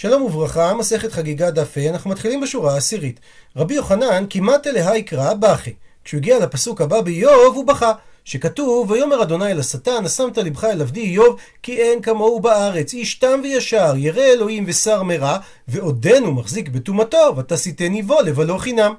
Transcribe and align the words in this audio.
שלום 0.00 0.22
וברכה, 0.22 0.74
מסכת 0.74 1.12
חגיגה 1.12 1.50
דף 1.50 1.78
ה', 1.78 1.90
אנחנו 1.90 2.10
מתחילים 2.10 2.40
בשורה 2.40 2.74
העשירית. 2.74 3.20
רבי 3.56 3.74
יוחנן 3.74 4.24
כמעט 4.30 4.66
אליה 4.66 4.96
יקרא 4.96 5.34
בכי. 5.34 5.72
כשהוא 6.04 6.18
הגיע 6.18 6.38
לפסוק 6.38 6.80
הבא 6.80 7.00
באיוב, 7.00 7.56
הוא 7.56 7.66
בכה. 7.66 7.92
שכתוב, 8.24 8.90
ויאמר 8.90 9.22
אדוני 9.22 9.52
אל 9.52 9.60
השטן, 9.60 10.04
אשמת 10.04 10.38
לבך 10.38 10.64
אל 10.64 10.80
עבדי 10.80 11.00
איוב, 11.00 11.36
כי 11.62 11.76
אין 11.76 12.02
כמוהו 12.02 12.40
בארץ, 12.40 12.94
איש 12.94 13.14
תם 13.14 13.40
וישר, 13.42 13.92
ירא 13.96 14.22
אלוהים 14.22 14.64
ושר 14.66 15.02
מרע, 15.02 15.38
ועודנו 15.68 16.32
מחזיק 16.32 16.68
בטומאתו, 16.68 17.34
ותסיתני 17.36 18.02
בו 18.02 18.20
לבלו 18.20 18.58
חינם. 18.58 18.94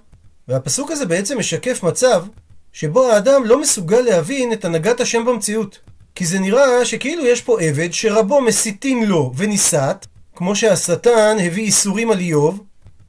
והפסוק 0.48 0.92
הזה 0.92 1.06
בעצם 1.06 1.40
משקף 1.40 1.84
מצב 1.84 2.24
שבו 2.74 3.12
האדם 3.12 3.46
לא 3.46 3.62
מסוגל 3.62 4.02
להבין 4.02 4.54
את 4.54 4.66
הנהגת 4.66 5.00
השם 5.00 5.26
במציאות. 5.26 5.80
כי 6.16 6.26
זה 6.26 6.40
נראה 6.40 6.86
שכאילו 6.86 7.26
יש 7.26 7.42
פה 7.42 7.62
עבד 7.62 7.94
שרבו 7.94 8.42
מסיתים 8.42 9.04
לו 9.04 9.32
וניסת, 9.38 10.06
כמו 10.40 10.56
שהשטן 10.56 11.38
הביא 11.44 11.64
איסורים 11.64 12.12
על 12.12 12.20
איוב, 12.20 12.64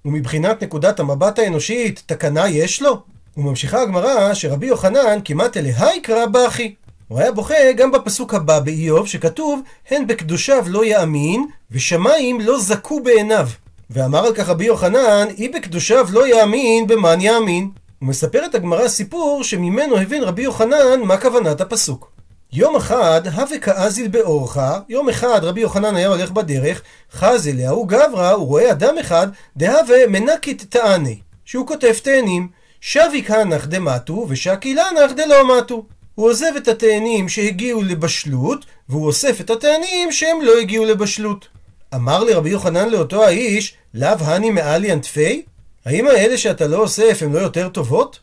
ומבחינת 0.04 0.62
נקודת 0.62 1.00
המבט 1.00 1.38
האנושית, 1.38 2.02
תקנה 2.06 2.48
יש 2.48 2.82
לו? 2.82 3.00
וממשיכה 3.36 3.82
הגמרא 3.82 4.34
שרבי 4.34 4.66
יוחנן 4.66 5.18
כמעט 5.24 5.56
אליה 5.56 5.94
יקרא 5.96 6.26
בכי. 6.26 6.74
הוא 7.08 7.18
היה 7.18 7.32
בוכה 7.32 7.72
גם 7.76 7.92
בפסוק 7.92 8.34
הבא 8.34 8.60
באיוב, 8.60 9.06
שכתוב, 9.06 9.60
הן 9.90 10.06
בקדושיו 10.06 10.64
לא 10.68 10.84
יאמין, 10.84 11.46
ושמיים 11.70 12.40
לא 12.40 12.60
זכו 12.60 13.02
בעיניו. 13.02 13.48
ואמר 13.90 14.26
על 14.26 14.34
כך 14.34 14.48
רבי 14.48 14.64
יוחנן, 14.64 15.26
אי 15.38 15.48
בקדושיו 15.48 16.08
לא 16.12 16.28
יאמין, 16.28 16.86
במאן 16.86 17.20
יאמין. 17.20 17.70
ומספרת 18.02 18.54
הגמרא 18.54 18.88
סיפור 18.88 19.44
שממנו 19.44 19.96
הבין 19.98 20.22
רבי 20.22 20.42
יוחנן 20.42 21.00
מה 21.04 21.16
כוונת 21.16 21.60
הפסוק. 21.60 22.19
יום 22.52 22.76
אחד, 22.76 23.26
הווה 23.26 23.58
כאזיל 23.58 24.08
באורחה, 24.08 24.78
יום 24.88 25.08
אחד 25.08 25.40
רבי 25.42 25.60
יוחנן 25.60 25.96
היה 25.96 26.08
הולך 26.08 26.30
בדרך, 26.30 26.82
חז 27.12 27.48
אליה 27.48 27.72
גברא, 27.86 28.30
הוא 28.30 28.46
רואה 28.46 28.70
אדם 28.70 28.98
אחד, 28.98 29.28
דהווה 29.56 30.06
מנקית 30.08 30.66
תעני, 30.68 31.18
שהוא 31.44 31.66
כותב 31.66 31.92
תאנים, 32.02 32.48
שביק 32.80 33.30
הנח 33.30 33.66
דמטו, 33.66 34.26
ושקי 34.28 34.74
לנח 34.74 35.12
דלא 35.16 35.58
מתו. 35.58 35.84
הוא 36.14 36.26
עוזב 36.26 36.52
את 36.56 36.68
התאנים 36.68 37.28
שהגיעו 37.28 37.82
לבשלות, 37.82 38.64
והוא 38.88 39.06
אוסף 39.06 39.40
את 39.40 39.50
התאנים 39.50 40.12
שהם 40.12 40.42
לא 40.42 40.58
הגיעו 40.58 40.84
לבשלות. 40.84 41.48
אמר 41.94 42.24
לרבי 42.24 42.50
יוחנן 42.50 42.88
לאותו 42.88 43.24
האיש, 43.24 43.74
לאו 43.94 44.18
הני 44.20 44.50
מעלי 44.50 44.92
אנטפי? 44.92 45.42
האם 45.84 46.06
האלה 46.06 46.38
שאתה 46.38 46.66
לא 46.66 46.76
אוסף 46.76 47.18
הן 47.22 47.32
לא 47.32 47.38
יותר 47.38 47.68
טובות? 47.68 48.18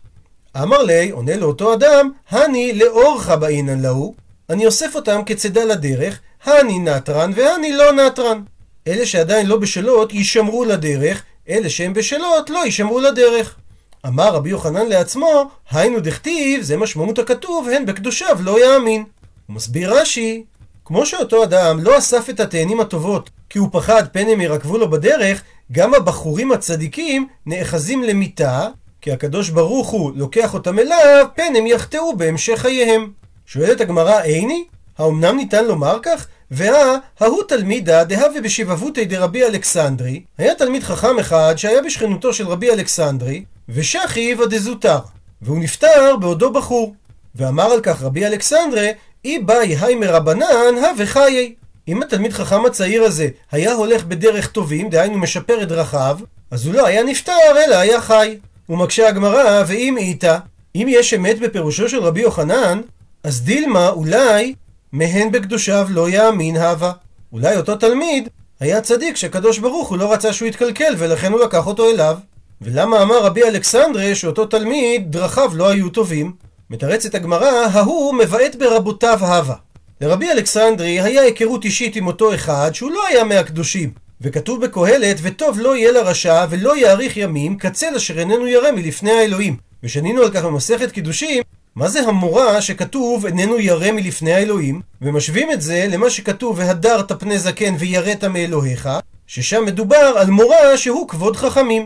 אמר 0.63 0.83
לי, 0.83 1.09
עונה 1.09 1.35
לאותו 1.35 1.73
אדם, 1.73 2.11
הני 2.29 2.73
לאורך 2.73 3.29
באינן 3.29 3.81
להו, 3.81 4.15
אני 4.49 4.65
אוסף 4.65 4.95
אותם 4.95 5.21
כצידה 5.25 5.63
לדרך, 5.63 6.19
הני 6.43 6.79
נטרן 6.79 7.31
והני 7.35 7.73
לא 7.73 7.91
נטרן. 7.91 8.41
אלה 8.87 9.05
שעדיין 9.05 9.45
לא 9.47 9.57
בשלות 9.57 10.13
יישמרו 10.13 10.65
לדרך, 10.65 11.23
אלה 11.49 11.69
שהם 11.69 11.93
בשלות 11.93 12.49
לא 12.49 12.59
יישמרו 12.65 12.99
לדרך. 12.99 13.55
אמר 14.07 14.33
רבי 14.33 14.49
יוחנן 14.49 14.85
לעצמו, 14.85 15.49
היינו 15.71 15.99
דכתיב, 15.99 16.61
זה 16.61 16.77
משמעות 16.77 17.19
הכתוב, 17.19 17.67
הן 17.69 17.85
בקדושיו 17.85 18.37
לא 18.41 18.65
יאמין. 18.65 19.03
הוא 19.47 19.55
מסביר 19.55 19.93
רש"י, 19.93 20.43
כמו 20.85 21.05
שאותו 21.05 21.43
אדם 21.43 21.79
לא 21.83 21.97
אסף 21.97 22.29
את 22.29 22.39
התאנים 22.39 22.79
הטובות, 22.79 23.29
כי 23.49 23.59
הוא 23.59 23.69
פחד 23.71 24.03
פן 24.11 24.27
הם 24.29 24.41
ירקבו 24.41 24.77
לו 24.77 24.89
בדרך, 24.89 25.41
גם 25.71 25.93
הבחורים 25.93 26.51
הצדיקים 26.51 27.27
נאחזים 27.45 28.03
למיתה, 28.03 28.67
כי 29.01 29.11
הקדוש 29.11 29.49
ברוך 29.49 29.89
הוא 29.89 30.11
לוקח 30.15 30.53
אותם 30.53 30.79
אליו, 30.79 31.25
פן 31.35 31.53
הם 31.57 31.67
יחטאו 31.67 32.17
בהמשך 32.17 32.59
חייהם. 32.59 33.11
שואלת 33.45 33.81
הגמרא, 33.81 34.21
איני? 34.21 34.65
האומנם 34.97 35.37
ניתן 35.37 35.65
לומר 35.65 35.99
כך? 36.03 36.27
והא, 36.51 36.95
ההוא 37.19 37.43
תלמידה 37.47 38.03
דהווה 38.03 38.41
בשבבותי 38.41 39.05
דרבי 39.05 39.43
אלכסנדרי, 39.43 40.21
היה 40.37 40.55
תלמיד 40.55 40.83
חכם 40.83 41.19
אחד 41.19 41.53
שהיה 41.57 41.81
בשכנותו 41.81 42.33
של 42.33 42.47
רבי 42.47 42.71
אלכסנדרי, 42.71 43.43
ושכיב 43.69 44.41
הדזוטר, 44.41 44.99
והוא 45.41 45.59
נפטר 45.59 46.15
בעודו 46.19 46.53
בחור. 46.53 46.95
ואמר 47.35 47.63
על 47.63 47.81
כך 47.81 48.01
רבי 48.01 48.25
אלכסנדרי, 48.25 48.91
אי 49.25 49.39
באי 49.39 49.75
היי 49.81 49.95
מרבנן, 49.95 50.75
הווה 50.75 51.05
חיי. 51.05 51.55
אם 51.87 52.01
התלמיד 52.01 52.33
חכם 52.33 52.65
הצעיר 52.65 53.03
הזה 53.03 53.27
היה 53.51 53.73
הולך 53.73 54.03
בדרך 54.03 54.47
טובים, 54.47 54.89
דהיינו 54.89 55.17
משפר 55.17 55.63
את 55.63 55.67
דרכיו, 55.67 56.19
אז 56.51 56.65
הוא 56.65 56.73
לא 56.73 56.87
היה 56.87 57.03
נפטר, 57.03 57.63
אלא 57.65 57.75
היה 57.75 58.01
חי. 58.01 58.37
ומקשה 58.69 59.07
הגמרא, 59.07 59.63
ואם 59.67 59.97
איתה, 59.97 60.37
אם 60.75 60.87
יש 60.89 61.13
אמת 61.13 61.39
בפירושו 61.39 61.89
של 61.89 61.99
רבי 61.99 62.21
יוחנן, 62.21 62.81
אז 63.23 63.41
דילמה 63.41 63.89
אולי 63.89 64.53
מהן 64.91 65.31
בקדושיו 65.31 65.87
לא 65.89 66.09
יאמין 66.09 66.57
הווה. 66.57 66.91
אולי 67.33 67.57
אותו 67.57 67.75
תלמיד 67.75 68.29
היה 68.59 68.81
צדיק 68.81 69.15
שקדוש 69.15 69.59
ברוך 69.59 69.89
הוא 69.89 69.97
לא 69.97 70.13
רצה 70.13 70.33
שהוא 70.33 70.47
יתקלקל 70.47 70.93
ולכן 70.97 71.31
הוא 71.31 71.39
לקח 71.39 71.67
אותו 71.67 71.89
אליו. 71.89 72.17
ולמה 72.61 73.01
אמר 73.01 73.23
רבי 73.23 73.43
אלכסנדרה 73.43 74.15
שאותו 74.15 74.45
תלמיד 74.45 75.11
דרכיו 75.11 75.51
לא 75.53 75.69
היו 75.69 75.89
טובים? 75.89 76.33
מתרצת 76.69 77.15
הגמרא, 77.15 77.51
ההוא 77.73 78.15
מבעט 78.15 78.55
ברבותיו 78.55 79.17
הווה. 79.21 79.55
לרבי 80.01 80.31
אלכסנדרי 80.31 81.01
היה 81.01 81.21
היכרות 81.21 81.65
אישית 81.65 81.95
עם 81.95 82.07
אותו 82.07 82.33
אחד 82.33 82.71
שהוא 82.73 82.91
לא 82.91 83.07
היה 83.07 83.23
מהקדושים. 83.23 84.06
וכתוב 84.21 84.65
בקהלת, 84.65 85.17
וטוב 85.21 85.59
לא 85.59 85.77
יהיה 85.77 85.91
לרשע 85.91 86.45
ולא 86.49 86.77
יאריך 86.77 87.17
ימים 87.17 87.57
כצל 87.57 87.95
אשר 87.95 88.19
איננו 88.19 88.47
ירא 88.47 88.71
מלפני 88.71 89.11
האלוהים. 89.11 89.57
ושנינו 89.83 90.21
על 90.21 90.31
כך 90.31 90.43
במסכת 90.43 90.91
קידושין, 90.91 91.41
מה 91.75 91.87
זה 91.87 91.99
המורה 91.99 92.61
שכתוב 92.61 93.25
איננו 93.25 93.59
ירא 93.59 93.91
מלפני 93.91 94.33
האלוהים? 94.33 94.81
ומשווים 95.01 95.51
את 95.51 95.61
זה 95.61 95.85
למה 95.89 96.09
שכתוב 96.09 96.59
והדרת 96.59 97.11
פני 97.11 97.39
זקן 97.39 97.75
ויראת 97.79 98.23
מאלוהיך, 98.23 98.89
ששם 99.27 99.65
מדובר 99.65 100.13
על 100.17 100.29
מורה 100.29 100.77
שהוא 100.77 101.09
כבוד 101.09 101.35
חכמים. 101.35 101.85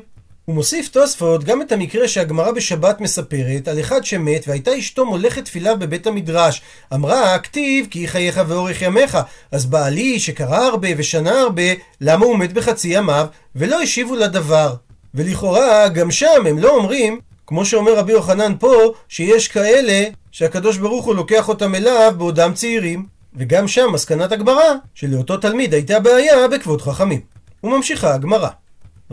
הוא 0.51 0.55
מוסיף 0.55 0.87
תוספות 0.87 1.43
גם 1.43 1.61
את 1.61 1.71
המקרה 1.71 2.07
שהגמרא 2.07 2.51
בשבת 2.51 3.01
מספרת 3.01 3.67
על 3.67 3.79
אחד 3.79 4.05
שמת 4.05 4.47
והייתה 4.47 4.77
אשתו 4.79 5.05
מולכת 5.05 5.45
תפילה 5.45 5.75
בבית 5.75 6.07
המדרש. 6.07 6.61
אמרה, 6.93 7.39
כתיב 7.39 7.87
כי 7.89 8.07
חייך 8.07 8.41
ואורך 8.47 8.81
ימיך. 8.81 9.17
אז 9.51 9.65
בעלי 9.65 10.19
שקרא 10.19 10.57
הרבה 10.57 10.87
ושנה 10.97 11.39
הרבה, 11.39 11.61
למה 12.01 12.25
הוא 12.25 12.37
מת 12.37 12.53
בחצי 12.53 12.87
ימיו? 12.87 13.25
ולא 13.55 13.81
השיבו 13.81 14.15
לדבר. 14.15 14.73
ולכאורה 15.13 15.87
גם 15.87 16.11
שם 16.11 16.45
הם 16.49 16.59
לא 16.59 16.69
אומרים 16.69 17.19
כמו 17.47 17.65
שאומר 17.65 17.95
רבי 17.95 18.11
יוחנן 18.11 18.53
פה, 18.59 18.93
שיש 19.09 19.47
כאלה 19.47 20.03
שהקדוש 20.31 20.77
ברוך 20.77 21.05
הוא 21.05 21.15
לוקח 21.15 21.49
אותם 21.49 21.75
אליו 21.75 22.13
בעודם 22.17 22.53
צעירים. 22.53 23.05
וגם 23.35 23.67
שם 23.67 23.87
מסקנת 23.93 24.31
הגמרא, 24.31 24.73
שלאותו 24.93 25.37
תלמיד 25.37 25.73
הייתה 25.73 25.99
בעיה 25.99 26.47
בכבוד 26.47 26.81
חכמים. 26.81 27.21
וממשיכה 27.63 28.13
הגמרא. 28.13 28.49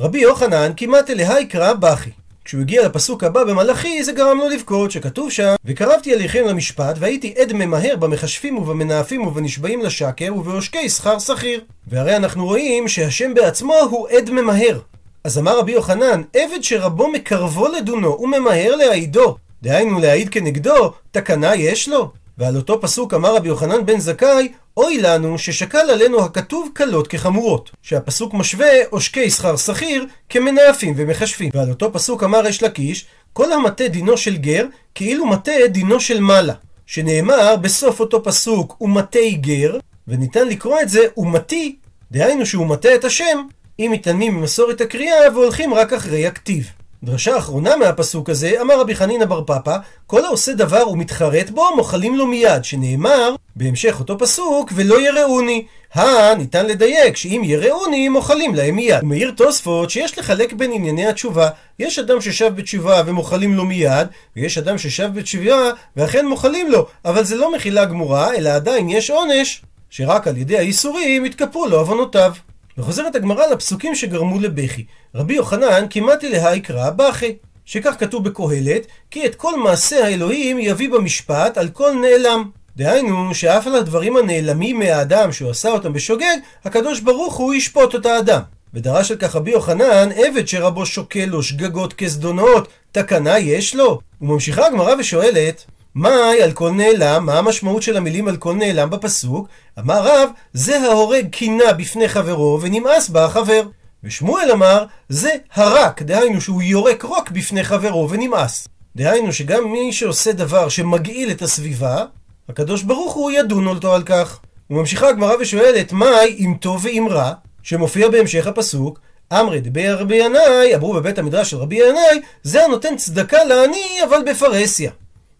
רבי 0.01 0.19
יוחנן 0.19 0.73
כמעט 0.77 1.11
אליה 1.11 1.41
יקרא 1.41 1.73
בכי. 1.73 2.11
כשהוא 2.45 2.61
הגיע 2.61 2.87
לפסוק 2.87 3.25
הבא 3.25 3.45
במלאכי, 3.45 4.05
זה 4.05 4.13
גרם 4.13 4.39
לו 4.39 4.49
לבכות, 4.49 4.91
שכתוב 4.91 5.31
שם, 5.31 5.55
וקרבתי 5.65 6.15
אליכם 6.15 6.45
למשפט, 6.49 6.97
והייתי 6.99 7.35
עד 7.39 7.53
ממהר 7.53 7.97
במכשפים 7.97 8.59
ובמנאפים 8.59 9.27
ובנשבעים 9.27 9.83
לשקר, 9.83 10.35
ובעושקי 10.35 10.89
שכר 10.89 11.19
שכיר. 11.19 11.61
והרי 11.87 12.17
אנחנו 12.17 12.45
רואים 12.47 12.89
שהשם 12.89 13.35
בעצמו 13.35 13.75
הוא 13.91 14.09
עד 14.09 14.31
ממהר. 14.31 14.79
אז 15.25 15.39
אמר 15.39 15.59
רבי 15.59 15.73
יוחנן, 15.73 16.23
עבד 16.37 16.63
שרבו 16.63 17.13
מקרבו 17.13 17.69
לדונו 17.69 18.21
וממהר 18.21 18.77
להעידו, 18.77 19.37
דהיינו 19.63 20.01
להעיד 20.01 20.29
כנגדו, 20.29 20.93
תקנה 21.11 21.55
יש 21.55 21.89
לו? 21.89 22.11
ועל 22.39 22.57
אותו 22.57 22.81
פסוק 22.81 23.15
אמר 23.15 23.37
רבי 23.37 23.49
יוחנן 23.49 23.87
בן 23.87 24.01
זכאי, 24.01 24.49
אוי 24.79 24.99
לנו 24.99 25.39
ששקל 25.39 25.91
עלינו 25.91 26.25
הכתוב 26.25 26.69
קלות 26.73 27.07
כחמורות. 27.07 27.71
שהפסוק 27.83 28.35
משווה 28.35 28.67
עושקי 28.91 29.31
שכר 29.31 29.57
שכיר 29.57 30.07
כמנאפים 30.29 30.95
ומכשפים. 30.97 31.51
ועל 31.55 31.71
אותו 31.71 31.93
פסוק 31.93 32.23
אמר 32.23 32.49
אש 32.49 32.63
לקיש, 32.63 33.07
כל 33.33 33.53
המטה 33.53 33.89
דינו 33.89 34.17
של 34.17 34.37
גר, 34.37 34.67
כאילו 34.95 35.27
מטה 35.27 35.53
דינו 35.69 36.01
של 36.01 36.21
מעלה. 36.21 36.53
שנאמר 36.87 37.57
בסוף 37.57 38.01
אותו 38.01 38.23
פסוק, 38.25 38.81
ומטי 38.81 39.31
גר, 39.31 39.79
וניתן 40.09 40.49
לקרוא 40.49 40.81
את 40.81 40.89
זה, 40.89 41.01
ומטי, 41.17 41.77
דהיינו 42.11 42.47
שהוא 42.47 42.67
מטה 42.67 42.95
את 42.95 43.05
השם, 43.05 43.39
אם 43.79 43.91
מתעלמים 43.93 44.35
ממסורת 44.35 44.81
הקריאה 44.81 45.33
והולכים 45.35 45.75
רק 45.75 45.93
אחרי 45.93 46.27
הכתיב. 46.27 46.71
דרשה 47.03 47.39
אחרונה 47.39 47.77
מהפסוק 47.77 48.31
הזה, 48.31 48.53
אמר 48.61 48.81
רבי 48.81 48.95
חנינא 48.95 49.25
בר 49.25 49.43
פפא, 49.47 49.77
כל 50.07 50.25
העושה 50.25 50.53
דבר 50.53 50.89
ומתחרט 50.89 51.51
בו, 51.51 51.77
מוחלים 51.77 52.17
לו 52.17 52.27
מיד, 52.27 52.65
שנאמר, 52.65 53.35
בהמשך 53.57 53.97
אותו 54.01 54.19
פסוק, 54.19 54.73
ולא 54.75 55.01
יראוני. 55.01 55.65
הא, 55.95 56.35
ניתן 56.35 56.67
לדייק, 56.67 57.17
שאם 57.17 57.43
יראוני, 57.45 58.09
מוחלים 58.09 58.55
להם 58.55 58.77
מיד. 58.77 59.03
ומעיר 59.03 59.31
תוספות 59.37 59.91
שיש 59.91 60.19
לחלק 60.19 60.53
בין 60.53 60.73
ענייני 60.73 61.07
התשובה. 61.07 61.49
יש 61.79 61.99
אדם 61.99 62.21
ששב 62.21 62.53
בתשובה 62.57 63.03
ומוחלים 63.07 63.55
לו 63.55 63.65
מיד, 63.65 64.07
ויש 64.37 64.59
אדם 64.59 64.79
ששב 64.79 65.11
בתשובה 65.15 65.71
ואכן 65.97 66.27
מוחלים 66.27 66.71
לו, 66.71 66.87
אבל 67.05 67.25
זה 67.25 67.37
לא 67.37 67.55
מחילה 67.55 67.85
גמורה, 67.85 68.35
אלא 68.35 68.49
עדיין 68.49 68.89
יש 68.89 69.11
עונש, 69.11 69.63
שרק 69.91 70.29
על 70.29 70.37
ידי 70.37 70.59
האיסורים 70.59 71.25
יתכפו 71.25 71.67
לו 71.67 71.79
עוונותיו. 71.79 72.33
וחוזרת 72.79 73.15
הגמרא 73.15 73.47
לפסוקים 73.47 73.95
שגרמו 73.95 74.41
לבכי. 74.41 74.85
רבי 75.15 75.35
יוחנן 75.35 75.87
כמעט 75.91 76.25
אליה 76.25 76.55
יקרא 76.55 76.91
בכי. 76.91 77.37
שכך 77.65 77.95
כתוב 77.99 78.29
בקהלת, 78.29 78.87
כי 79.11 79.27
את 79.27 79.35
כל 79.35 79.59
מעשה 79.59 80.05
האלוהים 80.05 80.59
יביא 80.59 80.91
במשפט 80.91 81.59
על 81.59 81.69
כל 81.69 81.93
נעלם. 81.93 82.51
דהיינו, 82.77 83.35
שאף 83.35 83.67
על 83.67 83.75
הדברים 83.75 84.17
הנעלמים 84.17 84.79
מהאדם 84.79 85.33
שהוא 85.33 85.51
עשה 85.51 85.69
אותם 85.69 85.93
בשוגג, 85.93 86.37
הקדוש 86.65 87.01
ברוך 87.01 87.35
הוא 87.35 87.55
ישפוט 87.55 87.95
את 87.95 88.07
האדם. 88.07 88.41
ודרש 88.75 89.11
על 89.11 89.17
כך 89.17 89.37
רבי 89.37 89.51
יוחנן, 89.51 90.09
עבד 90.15 90.49
שרבו 90.49 90.87
שוקל 90.87 91.25
לו 91.25 91.43
שגגות 91.43 91.93
כזדונות, 91.93 92.69
תקנה 92.93 93.39
יש 93.39 93.75
לו? 93.75 94.01
וממשיכה 94.21 94.67
הגמרא 94.67 94.95
ושואלת, 94.99 95.65
מאי 95.99 96.43
על 96.43 96.53
כל 96.53 96.71
נעלם, 96.71 97.27
מה 97.27 97.39
המשמעות 97.39 97.83
של 97.83 97.97
המילים 97.97 98.29
על 98.29 98.37
כל 98.37 98.55
נעלם 98.55 98.91
בפסוק? 98.91 99.49
אמר 99.79 100.03
רב, 100.03 100.31
זה 100.53 100.81
ההורג 100.81 101.29
קינה 101.31 101.73
בפני 101.73 102.09
חברו 102.09 102.59
ונמאס 102.63 103.09
בה 103.09 103.25
החבר. 103.25 103.63
ושמואל 104.05 104.51
אמר, 104.53 104.85
זה 105.09 105.31
הרק, 105.55 106.03
דהיינו 106.03 106.41
שהוא 106.41 106.63
יורק 106.63 107.03
רוק 107.03 107.31
בפני 107.31 107.65
חברו 107.65 108.11
ונמאס. 108.11 108.69
דהיינו 108.97 109.33
שגם 109.33 109.73
מי 109.73 109.93
שעושה 109.93 110.33
דבר 110.33 110.69
שמגעיל 110.69 111.31
את 111.31 111.43
הסביבה, 111.43 112.05
הקדוש 112.49 112.83
ברוך 112.83 113.15
הוא 113.15 113.31
ידון 113.31 113.67
אותו 113.67 113.95
על 113.95 114.03
כך. 114.03 114.41
וממשיכה 114.71 115.09
הגמרא 115.09 115.35
ושואלת, 115.41 115.93
מהי 115.93 116.37
אם 116.39 116.55
טוב 116.61 116.85
ואם 116.85 117.07
רע? 117.11 117.33
שמופיע 117.63 118.09
בהמשך 118.09 118.47
הפסוק, 118.47 119.01
אמרי 119.33 119.61
דבי 119.61 119.91
רבי 119.91 120.17
ינאי, 120.17 120.75
אמרו 120.75 120.95
בבית 120.95 121.19
המדרש 121.19 121.51
של 121.51 121.57
רבי 121.57 121.77
ינאי, 121.77 122.21
זה 122.43 122.65
הנותן 122.65 122.97
צדקה 122.97 123.45
לעני, 123.45 123.99
אבל 124.09 124.23
בפרהסיה. 124.31 124.91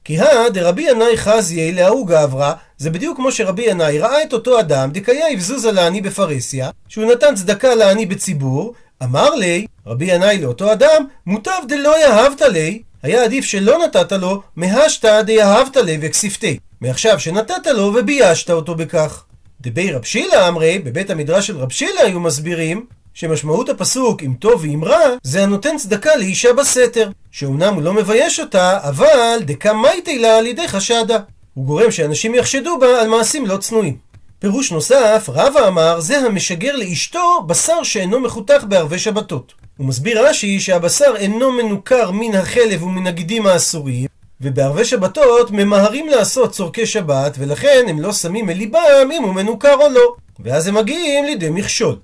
כי 0.09 0.19
הא 0.19 0.49
דרבי 0.49 0.83
ינאי 0.83 1.17
חזיי 1.17 1.73
להוא 1.73 2.07
גברא, 2.07 2.53
זה 2.79 2.91
בדיוק 2.91 3.17
כמו 3.17 3.33
שרבי 3.33 3.63
ינאי 3.63 3.99
ראה 3.99 4.23
את 4.23 4.33
אותו 4.33 4.61
אדם 4.61 4.91
דקאי 4.93 5.35
אבזוזה 5.35 5.73
לעני 5.73 6.01
בפרהסיה, 6.01 6.71
שהוא 6.89 7.13
נתן 7.13 7.35
צדקה 7.35 7.75
לעני 7.75 8.07
בציבור, 8.07 8.75
אמר 9.03 9.35
לי, 9.35 9.67
רבי 9.87 10.05
ינאי 10.05 10.39
לאותו 10.41 10.73
אדם, 10.73 11.05
מוטב 11.27 11.63
דלא 11.69 11.99
יהבת 11.99 12.43
לי, 12.43 12.83
היה 13.03 13.25
עדיף 13.25 13.45
שלא 13.45 13.79
נתת 13.85 14.13
לו, 14.13 14.43
מהשתא 14.57 15.23
דיהבת 15.23 15.77
לי 15.77 15.99
וכסיפתי. 16.01 16.59
מעכשיו 16.81 17.21
שנתת 17.21 17.67
לו 17.67 17.83
וביישת 17.83 18.51
אותו 18.51 18.75
בכך. 18.75 19.25
דבי 19.61 19.93
רב 19.93 20.05
שילה 20.05 20.49
אמרי, 20.49 20.79
בבית 20.79 21.11
המדרש 21.11 21.47
של 21.47 21.57
רב 21.57 21.73
שילה 21.73 22.01
היו 22.01 22.21
מסבירים, 22.21 22.87
שמשמעות 23.21 23.69
הפסוק 23.69 24.23
אם 24.23 24.35
טוב 24.39 24.61
ואם 24.63 24.85
רע, 24.85 24.99
זה 25.23 25.43
הנותן 25.43 25.77
צדקה 25.77 26.17
לאישה 26.17 26.53
בסתר, 26.53 27.11
שאומנם 27.31 27.75
הוא 27.75 27.83
לא 27.83 27.93
מבייש 27.93 28.41
אותה, 28.41 28.79
אבל 28.83 29.39
דקה 29.41 29.73
מייטי 29.73 30.19
לה 30.19 30.39
על 30.39 30.47
ידי 30.47 30.69
חשדה. 30.69 31.19
הוא 31.55 31.65
גורם 31.65 31.91
שאנשים 31.91 32.35
יחשדו 32.35 32.79
בה 32.79 33.01
על 33.01 33.09
מעשים 33.09 33.47
לא 33.47 33.57
צנועים. 33.57 33.97
פירוש 34.39 34.73
נוסף, 34.73 35.29
רבא 35.29 35.69
אמר, 35.69 36.01
זה 36.01 36.19
המשגר 36.19 36.77
לאשתו 36.77 37.43
בשר 37.47 37.83
שאינו 37.83 38.21
מחותך 38.21 38.65
בערבי 38.69 38.99
שבתות. 38.99 39.53
הוא 39.77 39.87
מסביר 39.87 40.27
רש"י 40.29 40.61
שהבשר 40.61 41.15
אינו 41.17 41.53
מנוכר 41.53 42.11
מן 42.11 42.35
החלב 42.35 42.83
ומן 42.83 43.07
הגידים 43.07 43.47
האסורים, 43.47 44.07
ובערבי 44.41 44.85
שבתות 44.85 45.51
ממהרים 45.51 46.09
לעשות 46.09 46.53
צורכי 46.53 46.87
שבת, 46.87 47.37
ולכן 47.39 47.87
הם 47.89 48.01
לא 48.01 48.13
שמים 48.13 48.51
אל 48.51 48.57
ליבם 48.57 49.11
אם 49.13 49.23
הוא 49.23 49.35
מנוכר 49.35 49.75
או 49.75 49.89
לא. 49.89 50.15
ואז 50.41 50.67
הם 50.67 50.75
מגיעים 50.75 51.25
לידי 51.25 51.51
מכשול. 51.51 51.97